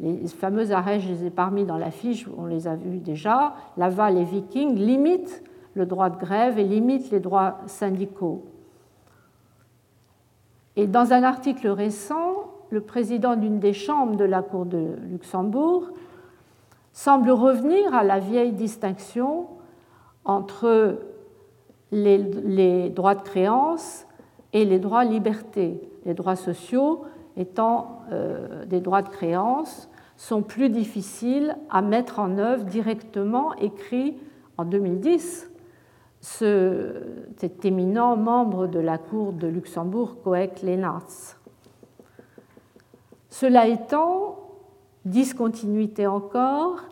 [0.01, 3.55] Les fameux arrêts, je les ai parmi dans la fiche, on les a vus déjà.
[3.77, 8.45] Laval et Viking limitent le droit de grève et limitent les droits syndicaux.
[10.75, 15.93] Et dans un article récent, le président d'une des chambres de la Cour de Luxembourg
[16.99, 19.47] semble revenir à la vieille distinction
[20.25, 20.99] entre
[21.93, 24.05] les, droits de créance
[24.53, 25.81] et les droits liberté.
[26.05, 27.05] Les droits sociaux
[27.37, 34.19] étant euh, des droits de créance sont plus difficiles à mettre en œuvre directement écrit
[34.57, 35.53] en 2010
[36.21, 41.37] cet éminent membre de la Cour de Luxembourg, Coec Lenartz.
[43.31, 44.48] Cela étant,
[45.05, 46.85] discontinuité encore,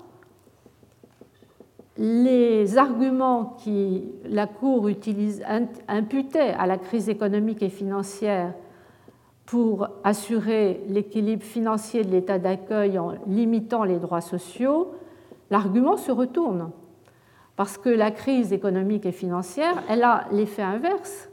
[1.99, 5.43] les arguments que la Cour utilise,
[5.89, 8.53] imputait à la crise économique et financière
[9.47, 14.93] pour assurer l'équilibre financier de l'état d'accueil en limitant les droits sociaux,
[15.51, 16.71] l'argument se retourne.
[17.55, 21.31] Parce que la crise économique et financière, elle a l'effet inverse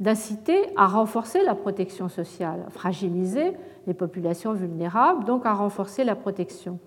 [0.00, 3.52] d'inciter à renforcer la protection sociale, à fragiliser
[3.86, 6.78] les populations vulnérables, donc à renforcer la protection.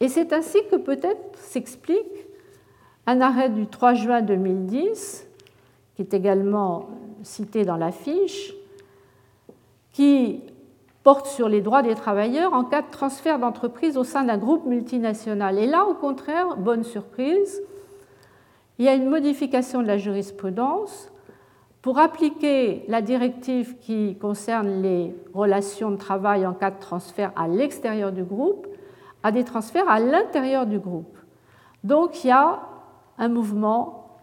[0.00, 2.26] Et c'est ainsi que peut-être s'explique
[3.06, 5.26] un arrêt du 3 juin 2010,
[5.94, 6.88] qui est également
[7.22, 8.54] cité dans la fiche,
[9.92, 10.42] qui
[11.02, 14.66] porte sur les droits des travailleurs en cas de transfert d'entreprise au sein d'un groupe
[14.66, 15.58] multinational.
[15.58, 17.62] Et là, au contraire, bonne surprise,
[18.78, 21.10] il y a une modification de la jurisprudence
[21.82, 27.48] pour appliquer la directive qui concerne les relations de travail en cas de transfert à
[27.48, 28.66] l'extérieur du groupe
[29.22, 31.18] à des transferts à l'intérieur du groupe.
[31.84, 32.60] Donc il y a
[33.18, 34.18] un mouvement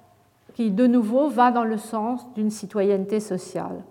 [0.54, 3.84] qui, de nouveau, va dans le sens d'une citoyenneté sociale.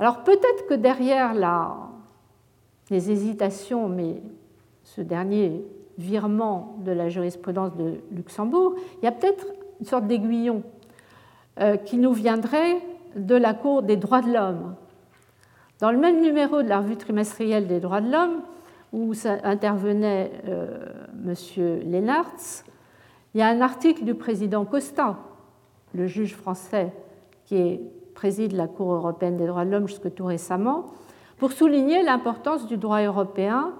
[0.00, 1.32] Alors peut-être que derrière
[2.90, 4.20] les hésitations, mais
[4.82, 5.64] ce dernier
[5.96, 9.46] virement de la jurisprudence de Luxembourg, il y a peut-être
[9.80, 10.62] une sorte d'aiguillon
[11.84, 12.78] qui nous viendrait
[13.16, 14.74] de la Cour des droits de l'homme.
[15.80, 18.42] Dans le même numéro de la revue trimestrielle des droits de l'homme,
[18.92, 19.12] où
[19.42, 20.86] intervenait euh,
[21.26, 21.34] M.
[21.90, 22.64] Lennartz,
[23.34, 25.16] il y a un article du président Costa,
[25.92, 26.92] le juge français
[27.44, 27.80] qui
[28.14, 30.86] préside la Cour européenne des droits de l'homme jusque tout récemment,
[31.38, 33.72] pour souligner l'importance du droit européen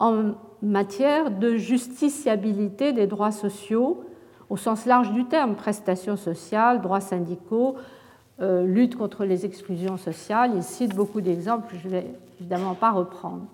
[0.00, 4.04] en matière de justiciabilité des droits sociaux
[4.50, 7.76] au sens large du terme, prestations sociales, droits syndicaux,
[8.40, 10.52] euh, lutte contre les exclusions sociales.
[10.56, 13.44] Il cite beaucoup d'exemples que je ne vais évidemment pas reprendre.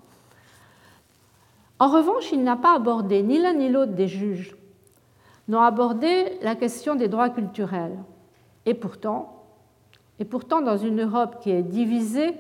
[1.79, 4.57] En revanche, il n'a pas abordé, ni l'un ni l'autre des juges,
[5.49, 7.99] n'ont abordé la question des droits culturels.
[8.65, 9.45] Et pourtant,
[10.19, 12.35] et pourtant, dans une Europe qui est divisée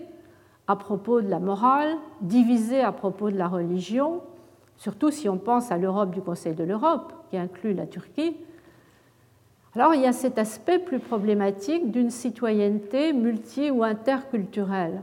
[0.66, 4.23] à propos de la morale, divisée à propos de la religion,
[4.79, 8.37] surtout si on pense à l'Europe du Conseil de l'Europe, qui inclut la Turquie,
[9.75, 15.03] alors il y a cet aspect plus problématique d'une citoyenneté multi- ou interculturelle.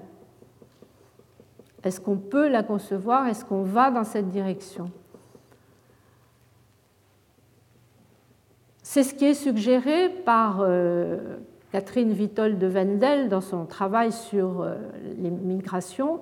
[1.83, 3.27] Est-ce qu'on peut la concevoir?
[3.27, 4.89] Est-ce qu'on va dans cette direction?
[8.81, 11.37] C'est ce qui est suggéré par euh,
[11.71, 14.75] Catherine Vitol de Wendel dans son travail sur euh,
[15.17, 16.21] les migrations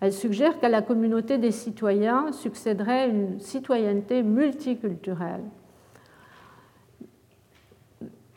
[0.00, 5.44] elle suggère qu'à la communauté des citoyens succéderait une citoyenneté multiculturelle.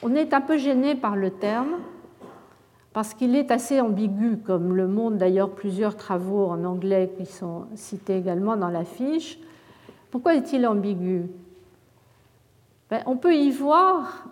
[0.01, 1.79] On est un peu gêné par le terme
[2.93, 7.65] parce qu'il est assez ambigu, comme le montrent d'ailleurs plusieurs travaux en anglais qui sont
[7.75, 9.39] cités également dans la fiche.
[10.09, 11.27] Pourquoi est-il ambigu?
[12.89, 14.25] Ben, On peut y voir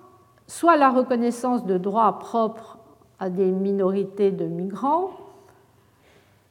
[0.47, 2.79] soit la reconnaissance de droits propres
[3.19, 5.11] à des minorités de migrants,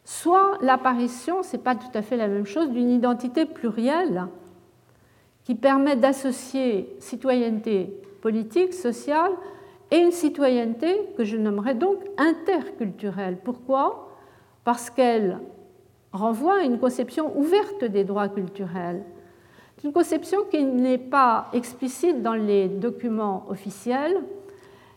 [0.06, 4.26] soit l'apparition, ce n'est pas tout à fait la même chose, d'une identité plurielle
[5.42, 7.92] qui permet d'associer citoyenneté
[8.22, 9.32] politique, sociale,
[9.90, 13.38] et une citoyenneté que je nommerais donc interculturelle.
[13.42, 14.16] Pourquoi?
[14.64, 15.38] Parce qu'elle
[16.12, 19.02] renvoie à une conception ouverte des droits culturels.
[19.84, 24.16] Une conception qui n'est pas explicite dans les documents officiels,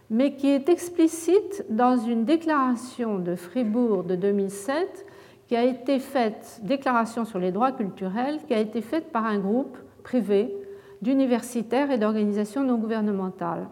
[0.10, 5.06] mais qui est explicite dans une déclaration de Fribourg de 2007
[5.48, 9.40] qui a été faite, déclaration sur les droits culturels, qui a été faite par un
[9.40, 10.56] groupe privé
[11.02, 13.68] d'universitaires et d'organisations non gouvernementales.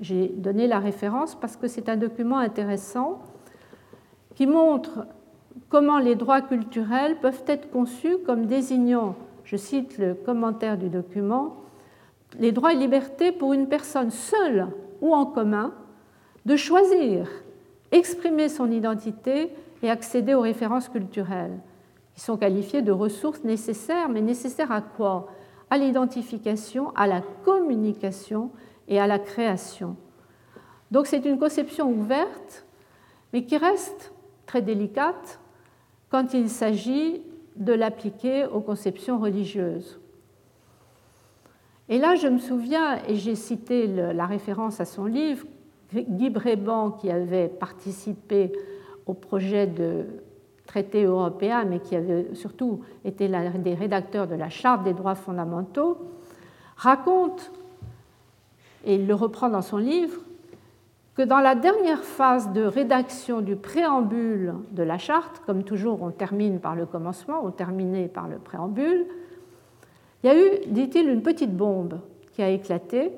[0.00, 3.22] J'ai donné la référence parce que c'est un document intéressant
[4.34, 5.06] qui montre
[5.68, 9.14] comment les droits culturels peuvent être conçus comme désignant,
[9.44, 11.56] je cite le commentaire du document,
[12.38, 14.66] les droits et libertés pour une personne seule
[15.04, 15.74] ou en commun
[16.46, 17.28] de choisir,
[17.92, 19.50] exprimer son identité
[19.82, 21.60] et accéder aux références culturelles,
[22.14, 25.28] qui sont qualifiées de ressources nécessaires, mais nécessaires à quoi?
[25.68, 28.50] À l'identification, à la communication
[28.88, 29.96] et à la création.
[30.90, 32.64] Donc c'est une conception ouverte,
[33.34, 34.12] mais qui reste
[34.46, 35.38] très délicate
[36.08, 37.22] quand il s'agit
[37.56, 40.00] de l'appliquer aux conceptions religieuses.
[41.88, 45.46] Et là, je me souviens, et j'ai cité la référence à son livre,
[45.92, 48.52] Guy Bréban, qui avait participé
[49.06, 50.06] au projet de
[50.66, 55.14] traité européen, mais qui avait surtout été l'un des rédacteurs de la Charte des droits
[55.14, 55.98] fondamentaux,
[56.76, 57.52] raconte,
[58.86, 60.20] et il le reprend dans son livre,
[61.14, 66.10] que dans la dernière phase de rédaction du préambule de la charte, comme toujours on
[66.10, 69.06] termine par le commencement, on terminait par le préambule,
[70.24, 72.00] il y a eu, dit-il, une petite bombe
[72.32, 73.12] qui a éclaté.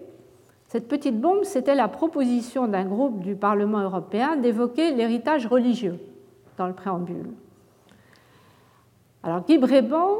[0.66, 6.00] Cette petite bombe, c'était la proposition d'un groupe du Parlement européen d'évoquer l'héritage religieux
[6.58, 7.30] dans le préambule.
[9.22, 10.18] Alors Guy Bréban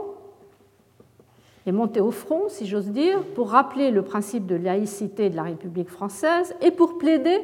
[1.66, 5.42] est monté au front, si j'ose dire, pour rappeler le principe de laïcité de la
[5.42, 7.40] République française et pour plaider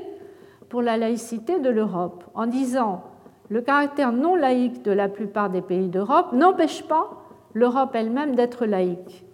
[0.68, 3.02] pour la laïcité de l'Europe, en disant
[3.48, 7.24] le caractère non laïque de la plupart des pays d'Europe n'empêche pas
[7.54, 9.24] l'Europe elle-même d'être laïque.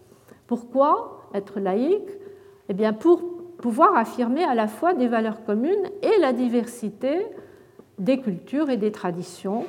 [0.49, 2.11] Pourquoi être laïque?
[2.68, 3.22] Eh bien, pour
[3.59, 7.26] pouvoir affirmer à la fois des valeurs communes et la diversité
[7.99, 9.64] des cultures et des traditions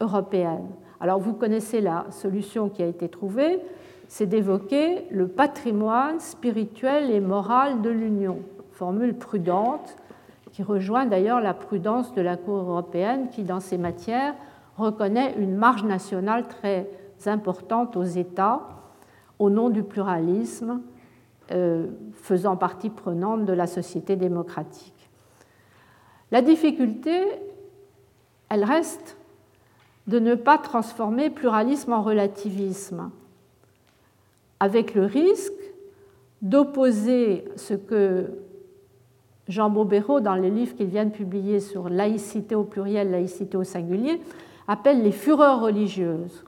[0.00, 0.68] européennes.
[1.00, 3.60] Alors, vous connaissez la solution qui a été trouvée,
[4.08, 8.38] c'est d'évoquer le patrimoine spirituel et moral de l'Union,
[8.70, 9.96] formule prudente
[10.52, 14.34] qui rejoint d'ailleurs la prudence de la Cour européenne qui, dans ces matières,
[14.76, 16.88] reconnaît une marge nationale très
[17.26, 18.60] importante aux États
[19.42, 20.82] au nom du pluralisme
[21.50, 25.10] euh, faisant partie prenante de la société démocratique.
[26.30, 27.24] La difficulté,
[28.48, 29.16] elle reste
[30.06, 33.10] de ne pas transformer pluralisme en relativisme,
[34.60, 35.52] avec le risque
[36.40, 38.30] d'opposer ce que
[39.48, 43.64] Jean Bobéro, dans les livres qu'il vient de publier sur laïcité au pluriel, laïcité au
[43.64, 44.20] singulier,
[44.68, 46.44] appelle les fureurs religieuses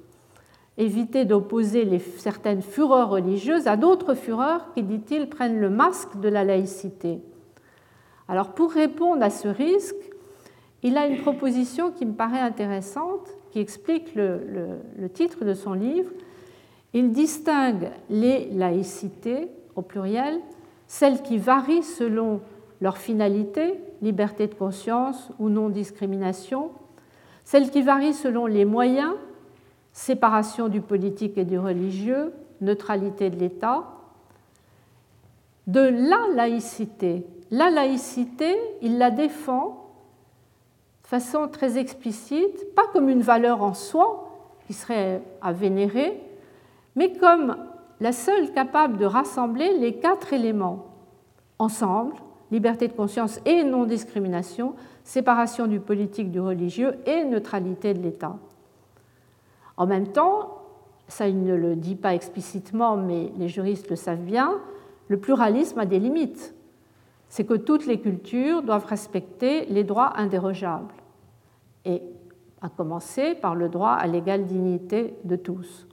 [0.77, 6.45] éviter d'opposer certaines fureurs religieuses à d'autres fureurs qui, dit-il, prennent le masque de la
[6.45, 7.21] laïcité.
[8.29, 9.95] Alors pour répondre à ce risque,
[10.83, 16.11] il a une proposition qui me paraît intéressante, qui explique le, titre de son livre.
[16.93, 20.41] Il distingue les laïcités, au pluriel,
[20.87, 22.41] celles qui varient selon
[22.81, 26.71] leur finalité, liberté de conscience ou non-discrimination,
[27.45, 29.15] celles qui varient selon les moyens,
[29.95, 33.85] séparation du politique et du religieux, neutralité de l'État,
[35.69, 37.25] de la laïcité.
[37.51, 39.93] La laïcité, il la défend
[41.05, 44.31] de façon très explicite, pas comme une valeur en soi
[44.67, 46.21] qui serait à vénérer,
[46.97, 47.57] mais comme
[48.01, 50.87] la seule capable de rassembler les quatre éléments
[51.61, 52.17] ensemble,
[52.51, 54.75] liberté de conscience et non-discrimination,
[55.05, 58.37] séparation du politique du religieux et neutralité de l'État.
[59.77, 60.63] En même temps,
[61.09, 64.61] ça il ne le dit pas explicitement, mais les juristes le savent bien,
[65.09, 66.55] le pluralisme a des limites.
[67.29, 70.95] C'est que toutes les cultures doivent respecter les droits indérogeables,
[71.85, 72.03] et
[72.63, 75.87] à commencer par le droit à l'égale dignité de tous.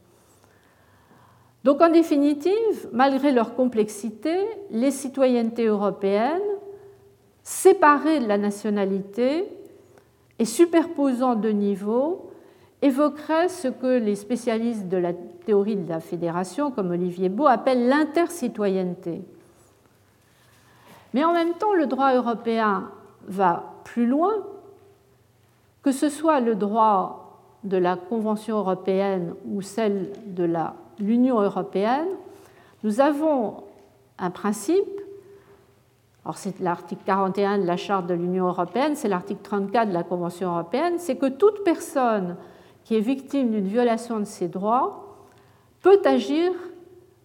[1.63, 4.35] Donc en définitive, malgré leur complexité,
[4.71, 6.41] les citoyennetés européennes,
[7.43, 9.45] séparées de la nationalité
[10.39, 12.30] et superposant deux niveaux,
[12.81, 17.87] évoquerait ce que les spécialistes de la théorie de la fédération, comme Olivier Beau, appellent
[17.87, 19.21] l'intercitoyenneté.
[21.13, 22.89] Mais en même temps, le droit européen
[23.27, 24.33] va plus loin,
[25.83, 30.51] que ce soit le droit de la Convention européenne ou celle de
[30.99, 32.07] l'Union européenne,
[32.83, 33.63] nous avons
[34.17, 35.01] un principe,
[36.25, 40.03] alors c'est l'article 41 de la Charte de l'Union européenne, c'est l'article 34 de la
[40.03, 42.35] Convention européenne, c'est que toute personne
[42.83, 45.17] qui est victime d'une violation de ses droits
[45.81, 46.51] peut agir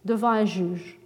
[0.05, 1.01] devant un juge.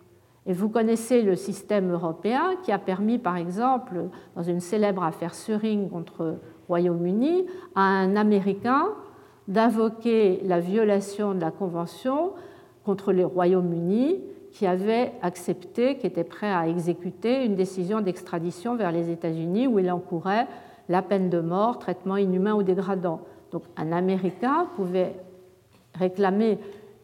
[0.46, 4.04] Et vous connaissez le système européen qui a permis, par exemple,
[4.36, 6.36] dans une célèbre affaire Suring contre
[6.68, 8.88] Royaume-Uni, à un Américain
[9.48, 12.32] d'invoquer la violation de la Convention
[12.84, 14.20] contre le Royaume-Uni
[14.52, 19.78] qui avait accepté, qui était prêt à exécuter une décision d'extradition vers les États-Unis où
[19.78, 20.46] il encourait
[20.88, 23.20] la peine de mort, traitement inhumain ou dégradant.
[23.52, 25.14] Donc un Américain pouvait
[25.94, 26.58] réclamer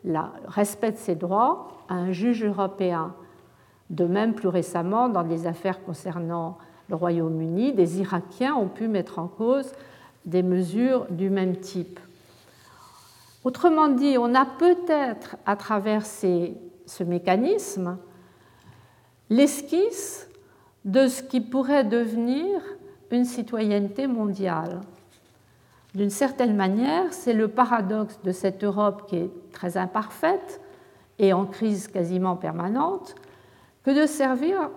[0.04, 3.14] le respect de ses droits à un juge européen.
[3.90, 9.18] De même, plus récemment, dans des affaires concernant le Royaume-Uni, des Irakiens ont pu mettre
[9.18, 9.72] en cause
[10.24, 12.00] des mesures du même type.
[13.44, 17.96] Autrement dit, on a peut-être, à travers ce mécanisme,
[19.30, 20.28] l'esquisse
[20.84, 22.60] de ce qui pourrait devenir
[23.10, 24.80] une citoyenneté mondiale.
[25.96, 30.60] D'une certaine manière, c'est le paradoxe de cette Europe qui est très imparfaite
[31.18, 33.14] et en crise quasiment permanente,
[33.82, 34.68] que de servir,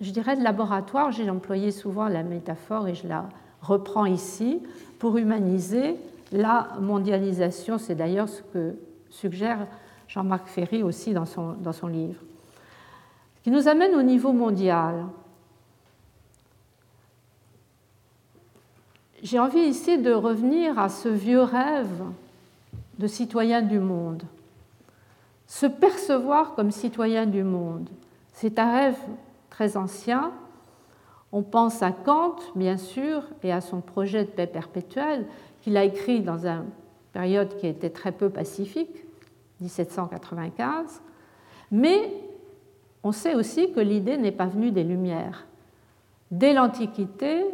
[0.00, 3.28] je dirais, de laboratoire, j'ai employé souvent la métaphore et je la
[3.62, 4.60] reprends ici,
[4.98, 5.94] pour humaniser
[6.32, 7.78] la mondialisation.
[7.78, 8.74] C'est d'ailleurs ce que
[9.08, 9.68] suggère
[10.08, 12.20] Jean-Marc Ferry aussi dans son, livre.
[13.36, 15.04] Ce qui nous amène au niveau mondial.
[19.22, 22.02] J'ai envie ici de revenir à ce vieux rêve
[22.98, 24.22] de citoyen du monde.
[25.46, 27.88] Se percevoir comme citoyen du monde,
[28.32, 28.98] c'est un rêve
[29.48, 30.32] très ancien.
[31.32, 35.26] On pense à Kant, bien sûr, et à son projet de paix perpétuelle
[35.62, 36.66] qu'il a écrit dans une
[37.12, 39.04] période qui était très peu pacifique,
[39.60, 41.00] 1795.
[41.70, 42.12] Mais
[43.02, 45.46] on sait aussi que l'idée n'est pas venue des Lumières.
[46.30, 47.46] Dès l'Antiquité,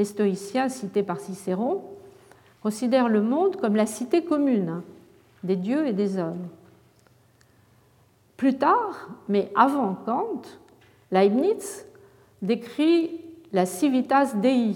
[0.00, 1.82] les stoïciens cités par Cicéron
[2.62, 4.80] considèrent le monde comme la cité commune
[5.42, 6.48] des dieux et des hommes.
[8.38, 10.40] Plus tard, mais avant Kant,
[11.10, 11.84] Leibniz
[12.40, 13.20] décrit
[13.52, 14.74] la civitas dei.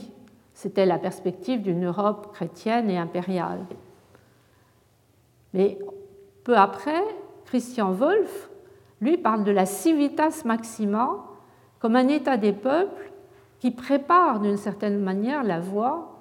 [0.52, 3.64] C'était la perspective d'une Europe chrétienne et impériale.
[5.54, 5.78] Mais
[6.44, 7.02] peu après,
[7.46, 8.50] Christian Wolff,
[9.00, 11.16] lui, parle de la civitas maxima
[11.78, 13.10] comme un état des peuples
[13.64, 16.18] qui prépare d'une certaine manière la voie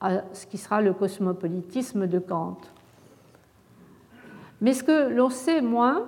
[0.00, 2.58] à ce qui sera le cosmopolitisme de Kant.
[4.60, 6.06] Mais ce que l'on sait moins,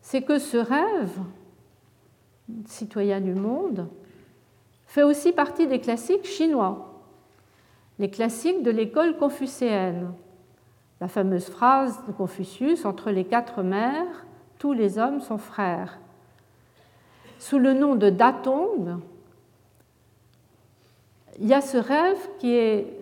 [0.00, 1.18] c'est que ce rêve,
[2.64, 3.88] citoyen du monde,
[4.86, 7.02] fait aussi partie des classiques chinois,
[7.98, 10.14] les classiques de l'école confucéenne.
[10.98, 14.24] La fameuse phrase de Confucius Entre les quatre mères,
[14.58, 15.98] tous les hommes sont frères
[17.40, 18.98] sous le nom de Datong,
[21.40, 22.98] il y a ce rêve qui est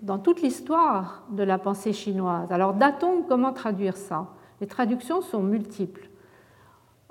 [0.00, 2.50] dans toute l'histoire de la pensée chinoise.
[2.50, 4.28] Alors Datong, comment traduire ça?
[4.62, 6.08] Les traductions sont multiples.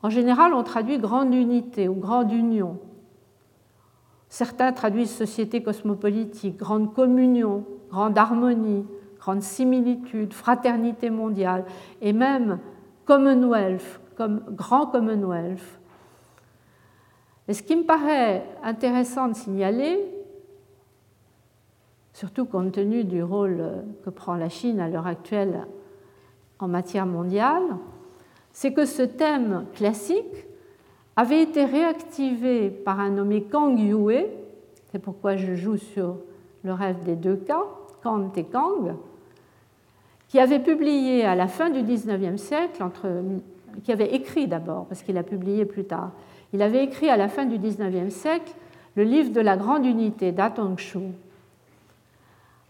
[0.02, 2.80] En général, on traduit grande unité ou grande union.
[4.28, 8.88] Certains traduisent société cosmopolitique, grande communion, grande harmonie,
[9.20, 11.66] grande similitude, fraternité mondiale,
[12.02, 12.58] et même
[13.06, 15.81] Commonwealth, comme grand Commonwealth.
[17.48, 20.00] Et ce qui me paraît intéressant de signaler,
[22.14, 25.66] surtout compte tenu du rôle que prend la Chine à l'heure actuelle
[26.60, 27.64] en matière mondiale,
[28.52, 30.46] c'est que ce thème classique
[31.16, 34.26] avait été réactivé par un nommé Kang Yue,
[34.92, 36.18] c'est pourquoi je joue sur
[36.64, 37.64] le rêve des deux cas,
[38.04, 38.96] Kant et Kang,
[40.28, 42.84] qui avait publié à la fin du XIXe siècle,
[43.84, 46.12] qui avait écrit d'abord, parce qu'il a publié plus tard,
[46.54, 48.54] il avait écrit à la fin du XIXe siècle
[48.96, 51.00] le livre de la grande unité d'Atongshu.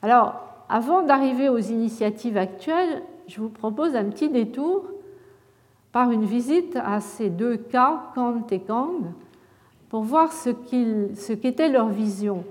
[0.02, 4.86] Alors, avant d'arriver aux initiatives actuelles, je vous propose un petit détour
[5.92, 9.12] par une visite à ces deux cas, Kant et Kang,
[9.90, 10.50] pour voir ce
[11.34, 12.46] qu'était leur vision.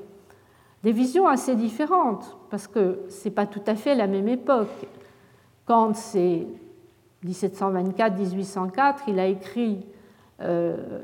[0.82, 4.86] Des visions assez différentes, parce que ce n'est pas tout à fait la même époque.
[5.66, 6.46] Kant, c'est
[7.24, 9.86] 1724-1804, il a écrit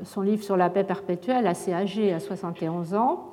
[0.03, 3.31] son livre sur la paix perpétuelle, assez âgé, à 71 ans,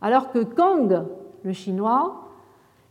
[0.00, 1.02] alors que Kang,
[1.42, 2.28] le chinois,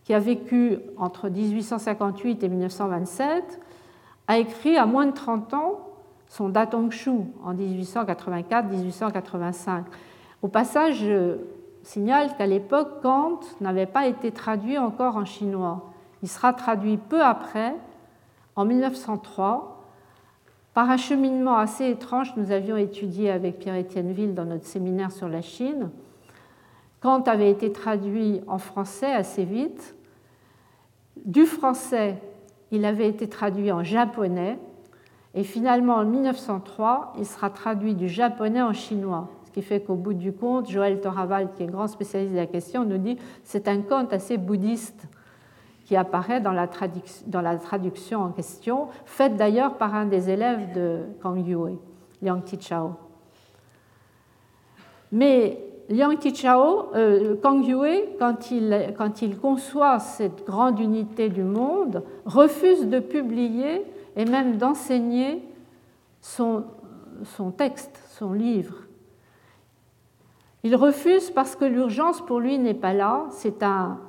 [0.04, 3.62] qui a vécu entre 1858 et 1927,
[4.28, 5.80] a écrit à moins de 30 ans
[6.28, 7.12] son Datong Shu
[7.44, 9.84] en 1884-1885.
[10.42, 11.06] Au passage,
[11.84, 15.92] signale qu'à l'époque, Kant n'avait pas été traduit encore en chinois.
[16.22, 17.76] Il sera traduit peu après,
[18.56, 19.77] en 1903,
[20.78, 25.28] par un cheminement assez étrange nous avions étudié avec Pierre-Étienne Ville dans notre séminaire sur
[25.28, 25.90] la Chine.
[27.02, 29.96] Kant avait été traduit en français assez vite.
[31.26, 32.22] Du français,
[32.70, 34.60] il avait été traduit en japonais.
[35.34, 40.14] Et finalement, en 1903, il sera traduit du japonais en chinois qui fait qu'au bout
[40.14, 43.82] du compte, Joël Toraval, qui est grand spécialiste de la question, nous dit c'est un
[43.82, 45.08] conte assez bouddhiste
[45.88, 46.68] qui apparaît dans la,
[47.28, 51.78] dans la traduction en question, faite d'ailleurs par un des élèves de Kang Yue,
[52.22, 52.92] Liang Tichao.
[55.14, 61.44] Mais Liang Tichao, euh, Kang Yue, quand il, quand il conçoit cette grande unité du
[61.44, 63.86] monde, refuse de publier
[64.18, 65.42] et même d'enseigner
[66.20, 66.66] son,
[67.24, 68.76] son texte, son livre.
[70.64, 73.28] Il refuse parce que l'urgence pour lui n'est pas là.
[73.30, 74.00] C'est un,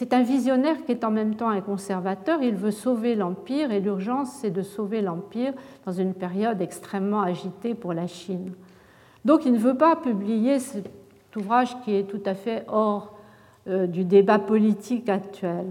[0.00, 2.42] c'est un visionnaire qui est en même temps un conservateur.
[2.42, 5.52] Il veut sauver l'Empire et l'urgence, c'est de sauver l'Empire
[5.84, 8.54] dans une période extrêmement agitée pour la Chine.
[9.26, 10.86] Donc il ne veut pas publier cet
[11.36, 13.12] ouvrage qui est tout à fait hors
[13.68, 15.66] euh, du débat politique actuel.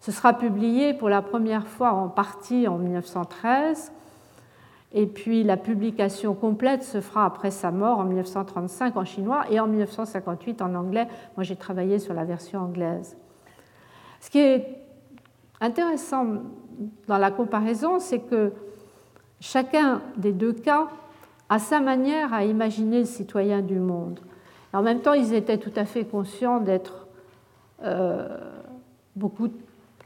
[0.00, 3.90] Ce sera publié pour la première fois en partie en 1913
[4.92, 9.58] et puis la publication complète se fera après sa mort en 1935 en chinois et
[9.60, 11.08] en 1958 en anglais.
[11.38, 13.16] Moi, j'ai travaillé sur la version anglaise.
[14.26, 14.66] Ce qui est
[15.60, 16.26] intéressant
[17.06, 18.52] dans la comparaison, c'est que
[19.38, 20.88] chacun des deux cas
[21.48, 24.18] a sa manière à imaginer le citoyen du monde.
[24.72, 27.06] en même temps, ils étaient tout à fait conscients d'être
[27.84, 28.36] euh,
[29.14, 29.48] beaucoup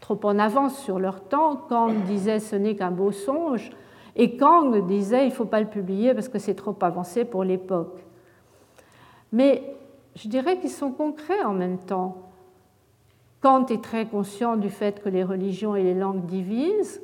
[0.01, 1.66] trop en avance sur leur temps.
[1.71, 3.71] On disait ce n'est qu'un beau songe,
[4.16, 7.43] et Kang disait il ne faut pas le publier parce que c'est trop avancé pour
[7.43, 8.05] l'époque.
[9.33, 9.62] Mais
[10.14, 12.30] je dirais qu'ils sont concrets en même temps.
[13.41, 17.01] Kant est très conscient du fait que les religions et les langues divisent,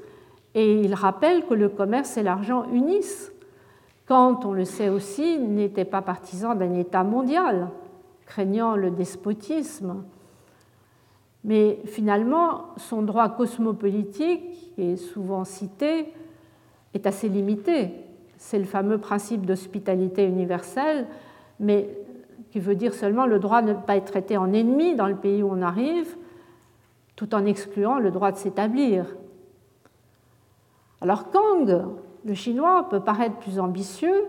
[0.55, 3.33] et il rappelle que le commerce et l'argent unissent.
[4.07, 7.69] Kant, on le sait aussi, n'était pas partisan d'un État mondial,
[8.27, 10.05] craignant le despotisme.
[11.45, 16.13] Mais finalement, son droit cosmopolitique, qui est souvent cité,
[16.93, 17.91] est assez limité.
[18.37, 21.07] C'est le fameux principe d'hospitalité universelle,
[21.61, 21.89] mais
[22.51, 25.17] qui veut dire seulement le droit de ne pas être traité en ennemi dans le
[25.17, 26.17] pays où on arrive,
[27.17, 29.17] tout en excluant le droit de s'établir.
[31.01, 31.85] Alors Kang,
[32.25, 34.25] le chinois, peut paraître plus ambitieux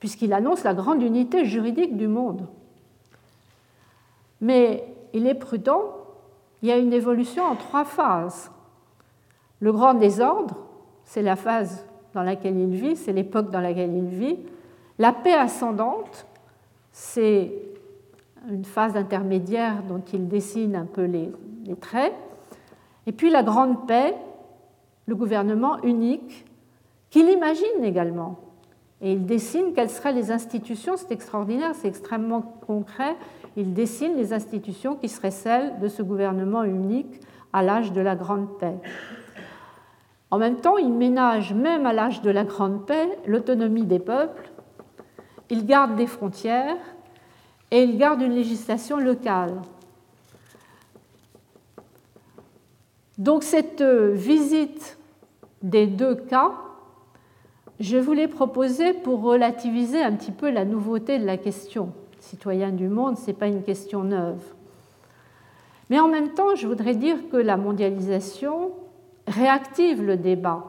[0.00, 2.48] puisqu'il annonce la grande unité juridique du monde.
[4.40, 5.94] Mais il est prudent,
[6.60, 8.50] il y a une évolution en trois phases.
[9.60, 10.56] Le grand désordre,
[11.04, 14.38] c'est la phase dans laquelle il vit, c'est l'époque dans laquelle il vit.
[14.98, 16.26] La paix ascendante,
[16.90, 17.52] c'est
[18.50, 21.30] une phase intermédiaire dont il dessine un peu les,
[21.80, 22.12] traits.
[23.06, 24.14] Et puis la grande paix,
[25.06, 26.46] le gouvernement unique,
[27.10, 28.38] qu'il imagine également.
[29.00, 33.16] Et il dessine quelles seraient les institutions, c'est extraordinaire, c'est extrêmement concret.
[33.56, 37.20] Il dessine les institutions qui seraient celles de ce gouvernement unique
[37.52, 38.76] à l'âge de la grande paix.
[40.32, 44.50] En même temps, il ménage, même à l'âge de la Grande Paix, l'autonomie des peuples,
[45.50, 46.78] il garde des frontières
[47.70, 49.60] et il garde une législation locale.
[53.22, 54.98] Donc cette visite
[55.62, 56.54] des deux cas,
[57.78, 61.92] je voulais proposer pour relativiser un petit peu la nouveauté de la question.
[62.18, 64.42] Citoyen du monde, ce n'est pas une question neuve.
[65.88, 68.72] Mais en même temps, je voudrais dire que la mondialisation
[69.28, 70.64] réactive le débat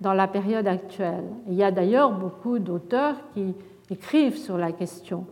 [0.00, 1.24] dans la période actuelle.
[1.46, 3.54] Il y a d'ailleurs beaucoup d'auteurs qui
[3.90, 5.26] écrivent sur la question.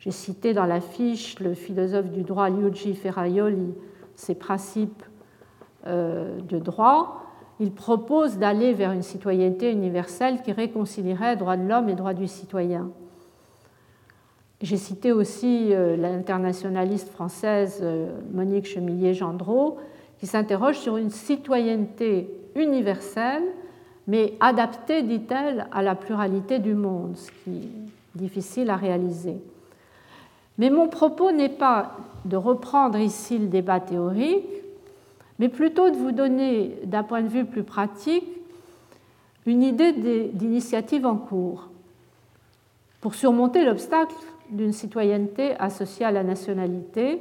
[0.00, 3.74] J'ai cité dans la fiche le philosophe du droit Luigi Ferraioli,
[4.16, 5.13] ses principes euh,
[5.86, 7.24] de droit.
[7.60, 12.26] Il propose d'aller vers une citoyenneté universelle qui réconcilierait droits de l'homme et droits du
[12.26, 12.90] citoyen.
[14.64, 19.76] J'ai cité aussi euh, l'internationaliste française euh, Monique Chemillier-Gendreau,
[20.18, 23.42] qui s'interroge sur une citoyenneté universelle,
[24.06, 29.36] mais adaptée, dit-elle, à la pluralité du monde, ce qui est difficile à réaliser.
[30.56, 34.46] Mais mon propos n'est pas de reprendre ici le débat théorique,
[35.38, 38.24] mais plutôt de vous donner, d'un point de vue plus pratique,
[39.46, 39.92] une idée
[40.32, 41.68] d'initiative en cours
[43.00, 44.14] pour surmonter l'obstacle
[44.50, 47.20] d'une citoyenneté associée à la nationalité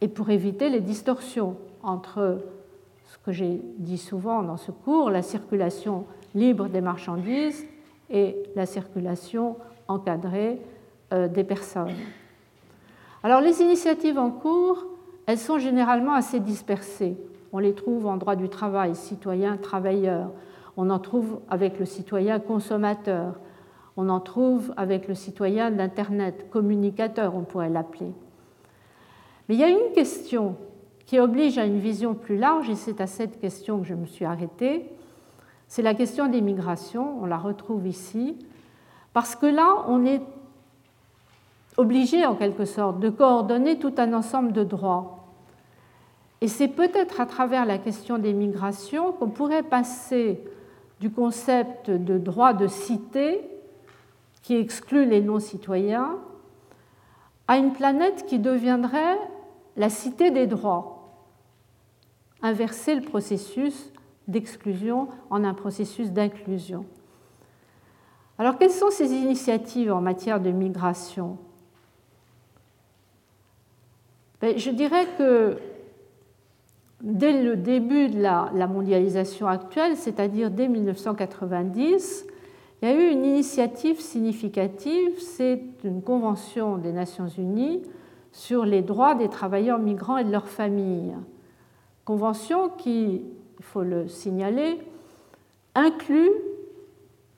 [0.00, 2.38] et pour éviter les distorsions entre
[3.06, 7.64] ce que j'ai dit souvent dans ce cours, la circulation libre des marchandises
[8.10, 10.60] et la circulation encadrée
[11.12, 11.96] euh, des personnes.
[13.22, 14.84] Alors les initiatives en cours,
[15.28, 17.14] elles sont généralement assez dispersées.
[17.52, 20.30] On les trouve en droit du travail, citoyen, travailleur.
[20.78, 23.34] On en trouve avec le citoyen consommateur.
[23.98, 28.14] On en trouve avec le citoyen d'Internet, communicateur, on pourrait l'appeler.
[29.48, 30.56] Mais il y a une question
[31.04, 34.06] qui oblige à une vision plus large, et c'est à cette question que je me
[34.06, 34.90] suis arrêtée.
[35.66, 38.38] C'est la question des migrations, on la retrouve ici,
[39.12, 40.22] parce que là, on est
[41.76, 45.17] obligé en quelque sorte de coordonner tout un ensemble de droits.
[46.40, 50.40] Et c'est peut-être à travers la question des migrations qu'on pourrait passer
[51.00, 53.40] du concept de droit de cité,
[54.42, 56.18] qui exclut les non-citoyens,
[57.48, 59.18] à une planète qui deviendrait
[59.76, 61.12] la cité des droits,
[62.42, 63.92] inverser le processus
[64.28, 66.84] d'exclusion en un processus d'inclusion.
[68.38, 71.38] Alors quelles sont ces initiatives en matière de migration?
[74.40, 75.58] Ben, Je dirais que
[77.00, 82.26] dès le début de la, mondialisation actuelle, c'est-à-dire dès 1990,
[82.80, 87.82] il y a eu une initiative significative, c'est une convention des Nations Unies
[88.32, 91.14] sur les droits des travailleurs migrants et de leurs familles.
[92.04, 93.22] Convention qui,
[93.58, 94.78] il faut le signaler,
[95.74, 96.30] inclut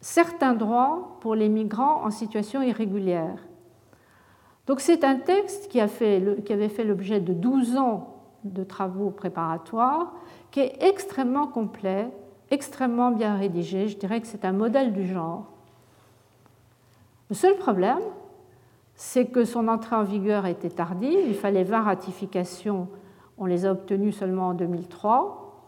[0.01, 3.37] certains droits pour les migrants en situation irrégulière.
[4.67, 10.13] Donc c'est un texte qui, avait fait l'objet de 12 ans de travaux préparatoires,
[10.51, 12.09] qui est extrêmement complet,
[12.51, 13.89] extrêmement bien rédigé.
[13.89, 15.47] Je dirais que c'est un modèle du genre.
[17.29, 18.01] Le seul problème,
[18.97, 21.21] c'est que son entrée en vigueur était tardive.
[21.27, 22.89] Il fallait 20 ratifications.
[23.39, 25.65] On les a obtenues seulement en 2003.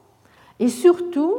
[0.59, 1.35] Et surtout,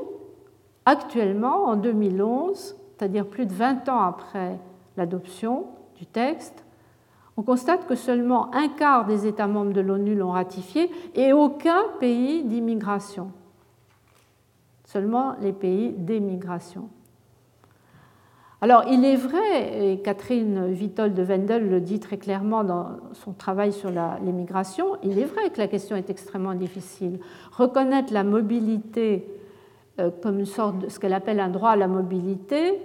[0.85, 4.57] actuellement, en 2011, c'est-à-dire plus de 20 ans après
[4.97, 6.62] l'adoption du texte,
[7.37, 11.83] on constate que seulement un quart des États membres de l'ONU l'ont ratifié et aucun
[11.99, 13.31] pays d'immigration.
[14.85, 16.89] Seulement les pays d'émigration.
[18.61, 23.33] Alors, il est vrai, et Catherine Vitol de Wendel le dit très clairement dans son
[23.33, 27.19] travail sur l'immigration, il est vrai que la question est extrêmement difficile.
[27.51, 29.27] Reconnaître la mobilité
[29.99, 32.79] euh, comme une sorte de ce qu'elle appelle un droit à la mobilité,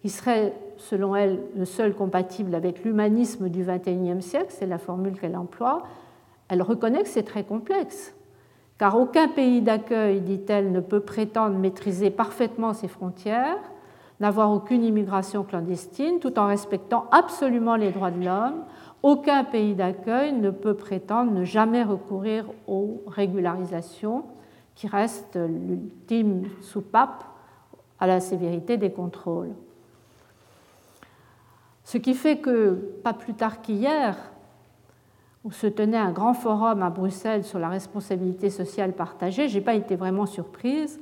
[0.00, 5.18] qui serait, selon elle, le seul compatible avec l'humanisme du XXIe siècle, c'est la formule
[5.18, 5.82] qu'elle emploie,
[6.48, 8.14] elle reconnaît que c'est très complexe.
[8.78, 13.58] Car aucun pays d'accueil, dit-elle, ne peut prétendre maîtriser parfaitement ses frontières
[14.20, 18.64] n'avoir aucune immigration clandestine tout en respectant absolument les droits de l'homme.
[19.02, 24.24] Aucun pays d'accueil ne peut prétendre ne jamais recourir aux régularisations
[24.74, 27.24] qui restent l'ultime soupape
[27.98, 29.52] à la sévérité des contrôles.
[31.84, 34.16] Ce qui fait que, pas plus tard qu'hier,
[35.44, 39.64] où se tenait un grand forum à Bruxelles sur la responsabilité sociale partagée, je n'ai
[39.64, 41.00] pas été vraiment surprise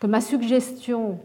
[0.00, 1.18] que ma suggestion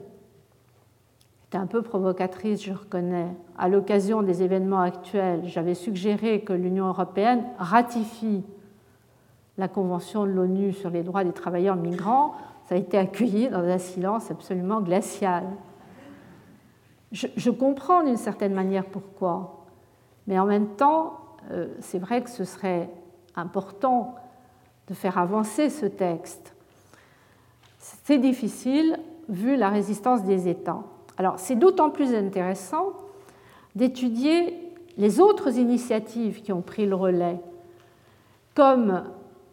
[1.55, 3.27] un peu provocatrice, je reconnais.
[3.57, 8.43] À l'occasion des événements actuels, j'avais suggéré que l'Union européenne ratifie
[9.57, 12.35] la Convention de l'ONU sur les droits des travailleurs migrants.
[12.67, 15.43] Ça a été accueilli dans un silence absolument glacial.
[17.11, 19.65] Je, comprends d'une certaine manière pourquoi,
[20.27, 21.19] mais en même temps,
[21.51, 22.89] euh, c'est vrai que ce serait
[23.35, 24.15] important
[24.87, 26.55] de faire avancer ce texte.
[27.79, 28.99] C'est difficile
[29.29, 30.83] vu la résistance des États.
[31.17, 32.93] Alors c'est d'autant plus intéressant
[33.75, 37.39] d'étudier les autres initiatives qui ont pris le relais,
[38.53, 39.03] comme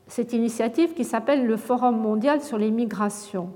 [0.07, 3.51] cette initiative qui s'appelle le Forum mondial sur les migrations.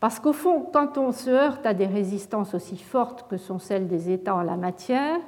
[0.00, 3.86] Parce qu'au fond, quand on se heurte à des résistances aussi fortes que sont celles
[3.86, 5.18] des États en la matière,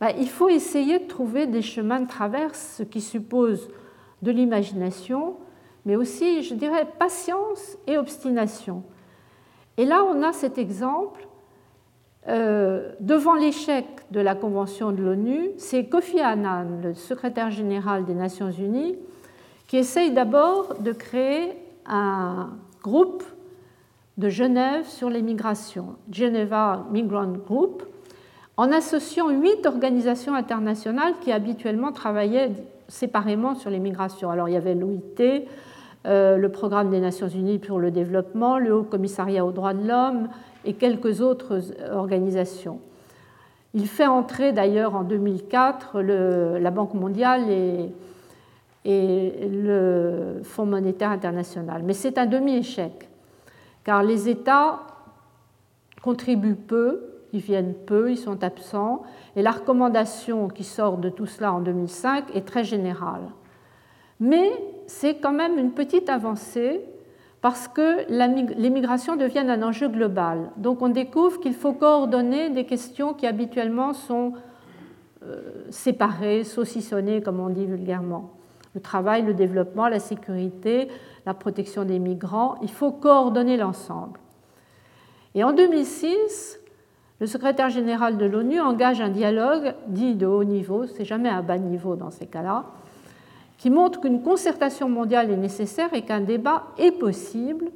[0.00, 3.70] bah, il faut essayer de trouver des chemins de traverse, ce qui suppose
[4.20, 5.36] de l'imagination,
[5.86, 8.82] mais aussi, je dirais, patience et obstination.
[9.78, 11.26] Et là, on a cet exemple.
[12.26, 18.14] Euh, devant l'échec de la Convention de l'ONU, c'est Kofi Annan, le secrétaire général des
[18.14, 18.96] Nations Unies,
[19.66, 21.52] qui essaye d'abord de créer
[21.86, 22.50] un
[22.82, 23.24] groupe
[24.18, 27.82] de Genève sur les migrations, Geneva Migrant Group,
[28.56, 32.52] en associant huit organisations internationales qui habituellement travaillaient
[32.86, 34.30] séparément sur les migrations.
[34.30, 35.46] Alors il y avait l'OIT,
[36.06, 39.86] euh, le Programme des Nations Unies pour le développement, le Haut Commissariat aux droits de
[39.86, 40.28] l'homme
[40.64, 41.60] et quelques autres
[41.92, 42.78] organisations.
[43.74, 47.90] Il fait entrer d'ailleurs en 2004 la Banque mondiale et,
[48.84, 51.82] et le Fonds monétaire international.
[51.84, 53.08] Mais c'est un demi-échec,
[53.84, 54.80] car les États
[56.02, 59.02] contribuent peu, ils viennent peu, ils sont absents,
[59.36, 63.22] et la recommandation qui sort de tout cela en 2005 est très générale.
[64.20, 64.50] Mais
[64.86, 66.80] c'est quand même une petite avancée
[67.40, 70.50] parce que les migrations deviennent un enjeu global.
[70.56, 74.32] Donc on découvre qu'il faut coordonner des questions qui habituellement sont
[75.22, 78.30] euh, séparées, saucissonnées, comme on dit vulgairement.
[78.74, 80.88] Le travail, le développement, la sécurité,
[81.26, 84.18] la protection des migrants, il faut coordonner l'ensemble.
[85.34, 86.58] Et en 2006,
[87.20, 91.42] le secrétaire général de l'ONU engage un dialogue dit de haut niveau, c'est jamais un
[91.42, 92.64] bas niveau dans ces cas-là,
[93.58, 97.70] qui montre qu'une concertation mondiale est nécessaire et qu'un débat est possible.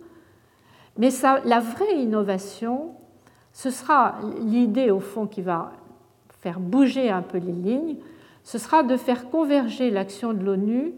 [0.96, 1.10] Mais
[1.44, 2.90] la vraie innovation,
[3.52, 5.72] ce sera l'idée au fond qui va
[6.40, 7.96] faire bouger un peu les lignes,
[8.48, 10.94] ce sera de faire converger l'action de l'ONU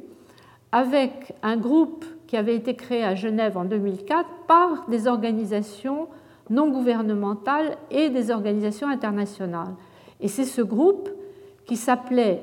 [0.70, 6.06] avec un groupe qui avait été créé à Genève en 2004 par des organisations
[6.48, 9.74] non gouvernementales et des organisations internationales.
[10.20, 11.10] Et c'est ce groupe
[11.66, 12.40] qui s'appelait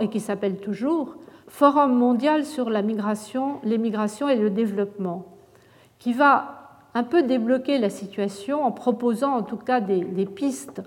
[0.00, 1.14] et qui s'appelle toujours
[1.46, 5.26] Forum mondial sur la migration, les migrations et le développement,
[6.00, 10.82] qui va un peu débloquer la situation en proposant en tout cas des, des pistes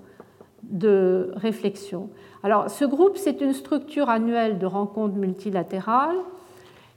[0.63, 2.09] de réflexion.
[2.41, 6.17] Alors, ce groupe, c'est une structure annuelle de rencontres multilatérales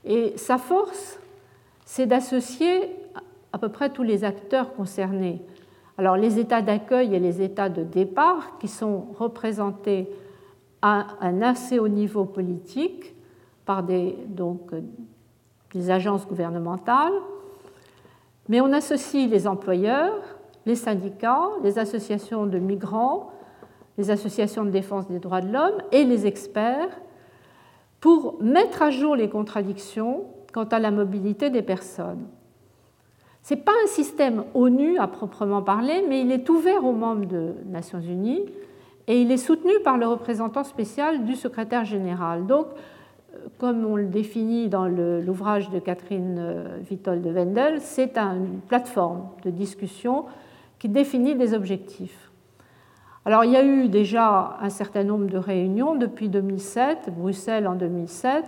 [0.05, 1.19] et sa force,
[1.85, 2.95] c'est d'associer
[3.53, 5.41] à peu près tous les acteurs concernés.
[5.97, 10.09] Alors, les États d'accueil et les États de départ, qui sont représentés
[10.81, 13.15] à un assez haut niveau politique,
[13.65, 14.71] par des, donc,
[15.73, 17.13] des agences gouvernementales,
[18.47, 20.21] mais on associe les employeurs,
[20.65, 23.31] les syndicats, les associations de migrants,
[23.97, 26.89] les associations de défense des droits de l'homme et les experts
[27.99, 32.27] pour mettre à jour les contradictions quant à la mobilité des personnes.
[33.43, 37.25] Ce n'est pas un système ONU à proprement parler, mais il est ouvert aux membres
[37.25, 38.45] des Nations Unies
[39.07, 42.45] et il est soutenu par le représentant spécial du secrétaire général.
[42.45, 42.67] Donc,
[43.57, 49.29] comme on le définit dans l'ouvrage de Catherine euh, Vitol de Wendel, c'est une plateforme
[49.45, 50.25] de discussion
[50.79, 52.26] qui définit des objectifs.
[53.27, 57.75] Alors il y a eu déjà un certain nombre de réunions depuis 2007, Bruxelles en
[57.75, 58.45] 2007,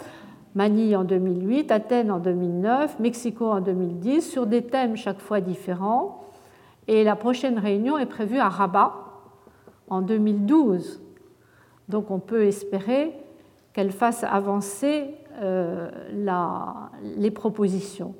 [0.55, 6.23] Manille en 2008, Athènes en 2009, Mexico en 2010, sur des thèmes chaque fois différents.
[6.87, 8.93] Et la prochaine réunion est prévue à Rabat
[9.89, 11.01] en 2012.
[11.89, 13.11] Donc on peut espérer
[13.73, 15.89] qu'elle fasse avancer euh,
[17.17, 18.15] les propositions.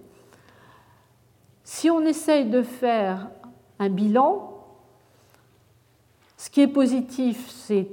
[1.64, 3.30] Si on essaye de faire
[3.80, 4.49] un bilan,
[6.40, 7.90] ce qui est positif, c'est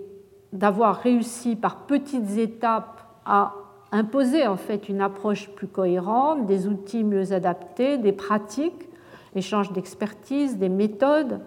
[0.53, 3.55] d'avoir réussi par petites étapes à
[3.90, 8.88] imposer en fait une approche plus cohérente, des outils mieux adaptés, des pratiques,
[9.34, 11.40] échange d'expertise, des méthodes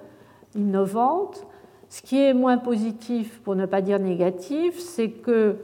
[0.56, 1.47] innovantes.
[1.88, 5.56] Ce qui est moins positif, pour ne pas dire négatif, c'est que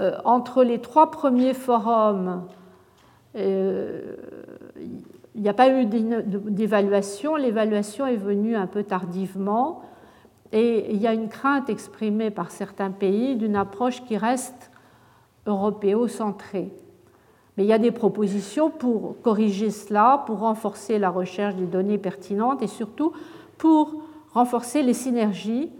[0.00, 2.46] euh, entre les trois premiers forums,
[3.36, 4.16] euh,
[5.34, 7.36] il n'y a pas eu d'évaluation.
[7.36, 9.80] L'évaluation est venue un peu tardivement.
[10.52, 14.70] Et il y a une crainte exprimée par certains pays d'une approche qui reste
[15.46, 16.72] européocentrée.
[17.56, 21.98] Mais il y a des propositions pour corriger cela, pour renforcer la recherche des données
[21.98, 23.12] pertinentes et surtout
[23.58, 25.70] pour renforcer les synergies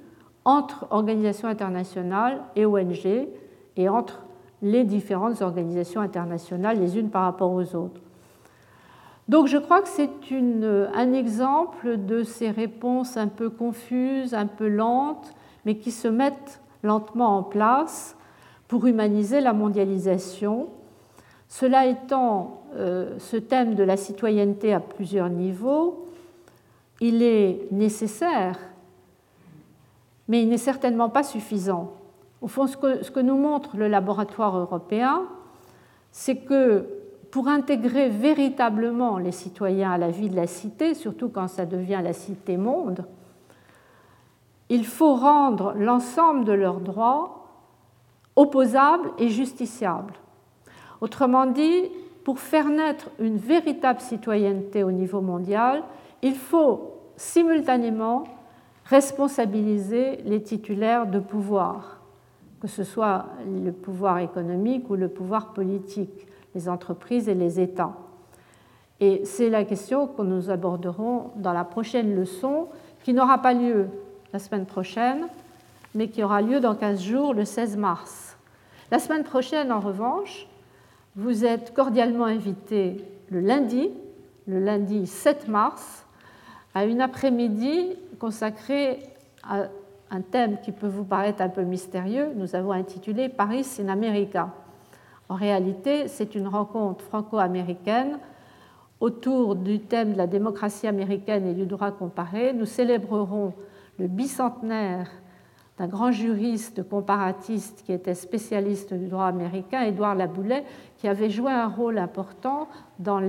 [0.44, 3.28] entre organisations internationales et ONG
[3.76, 4.22] et entre
[4.62, 8.00] les différentes organisations internationales les unes par rapport aux autres.
[9.28, 10.10] Donc je crois que c'est
[10.94, 16.60] un exemple de ces réponses un peu confuses, un peu lentes, mais qui se mettent
[16.82, 18.16] lentement en place
[18.68, 20.68] pour humaniser la mondialisation.
[21.48, 26.06] Cela étant, euh, ce thème de la citoyenneté à plusieurs niveaux,
[27.00, 28.58] il est nécessaire,
[30.28, 31.92] mais il n'est certainement pas suffisant.
[32.42, 35.22] Au fond, ce que, nous montre le laboratoire européen,
[36.10, 36.86] c'est que
[37.30, 42.00] pour intégrer véritablement les citoyens à la vie de la cité, surtout quand ça devient
[42.02, 43.04] la cité-monde,
[44.68, 47.46] il faut rendre l'ensemble de leurs droits
[48.34, 50.14] opposables et justiciables.
[51.00, 51.90] Autrement dit,
[52.24, 55.84] pour faire naître une véritable citoyenneté au niveau mondial,
[56.22, 58.24] il faut simultanément
[58.84, 61.96] responsabiliser les titulaires de pouvoir
[62.60, 66.26] que ce soit le pouvoir économique ou le pouvoir politique,
[66.56, 67.92] les entreprises et les États.
[68.98, 72.68] Et c'est la question que nous aborderons dans la prochaine leçon,
[73.04, 73.88] qui n'aura pas lieu
[74.32, 75.26] la semaine prochaine,
[75.94, 78.38] mais qui aura lieu dans 15 jours, le 16 mars.
[78.90, 80.48] La semaine prochaine, en revanche,
[81.14, 83.90] vous êtes cordialement invités le lundi,
[84.46, 86.06] le lundi 7 mars,
[86.74, 89.00] à une après-midi consacrée
[90.10, 94.50] un thème qui peut vous paraître un peu mystérieux, nous avons intitulé Paris in America.
[95.28, 98.18] En réalité, c'est une rencontre franco-américaine
[99.00, 102.52] autour du thème de la démocratie américaine et du droit comparé.
[102.52, 103.52] Nous célébrerons
[103.98, 105.08] le bicentenaire
[105.78, 110.64] d'un grand juriste comparatiste qui était spécialiste du droit américain, Édouard Laboulet,
[110.96, 112.68] qui avait joué un rôle important
[112.98, 113.20] dans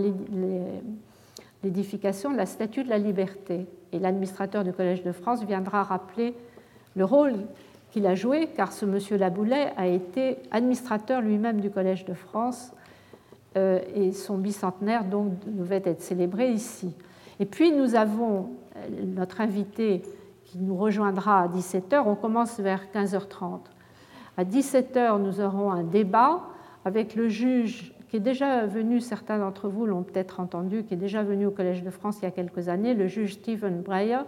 [1.63, 3.67] l'édification de la Statue de la Liberté.
[3.91, 6.35] Et l'administrateur du Collège de France viendra rappeler
[6.95, 7.35] le rôle
[8.05, 12.73] a joué, car ce monsieur Laboulet a été administrateur lui-même du Collège de France
[13.55, 16.93] euh, et son bicentenaire donc devait être célébré ici.
[17.39, 18.79] Et puis nous avons euh,
[19.15, 20.01] notre invité
[20.45, 22.03] qui nous rejoindra à 17h.
[22.05, 23.59] On commence vers 15h30.
[24.37, 26.41] À 17h, nous aurons un débat
[26.85, 30.97] avec le juge qui est déjà venu, certains d'entre vous l'ont peut-être entendu, qui est
[30.97, 34.19] déjà venu au Collège de France il y a quelques années, le juge Stephen Breyer,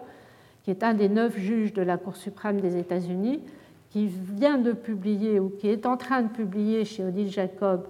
[0.63, 3.41] qui est un des neuf juges de la Cour suprême des États-Unis,
[3.89, 7.87] qui vient de publier ou qui est en train de publier chez Odile Jacob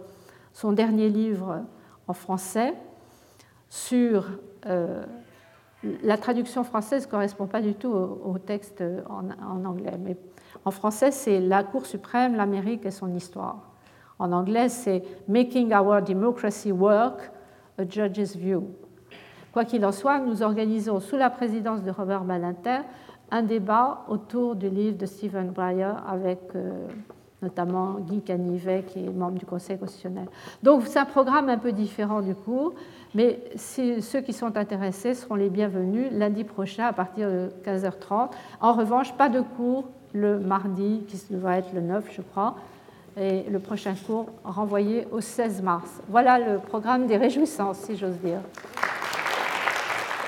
[0.54, 1.64] son dernier livre
[2.08, 2.74] en français
[3.70, 4.26] sur
[4.66, 5.04] euh,
[6.04, 9.98] la traduction française ne correspond pas du tout au, texte en, anglais.
[10.04, 10.18] Mais
[10.66, 13.70] en français, c'est La Cour suprême, l'Amérique et son histoire.
[14.18, 17.32] En anglais, c'est Making Our Democracy Work,
[17.78, 18.68] A Judge's View.
[19.54, 22.80] Quoi qu'il en soit, nous organisons sous la présidence de Robert Badinter
[23.32, 26.88] un débat autour du livre de Stephen Breyer avec euh,
[27.42, 30.28] notamment Guy Canivet, qui est membre du Conseil constitutionnel.
[30.64, 32.74] Donc c'est un programme un peu différent du cours,
[33.16, 38.30] mais ceux qui sont intéressés seront les bienvenus lundi prochain à partir de 15h30.
[38.62, 42.56] En revanche, pas de cours le mardi, qui va être le 9, je crois,
[43.18, 46.02] et le prochain cours renvoyé au 16 mars.
[46.10, 48.40] Voilà le programme des réjouissances, si j'ose dire.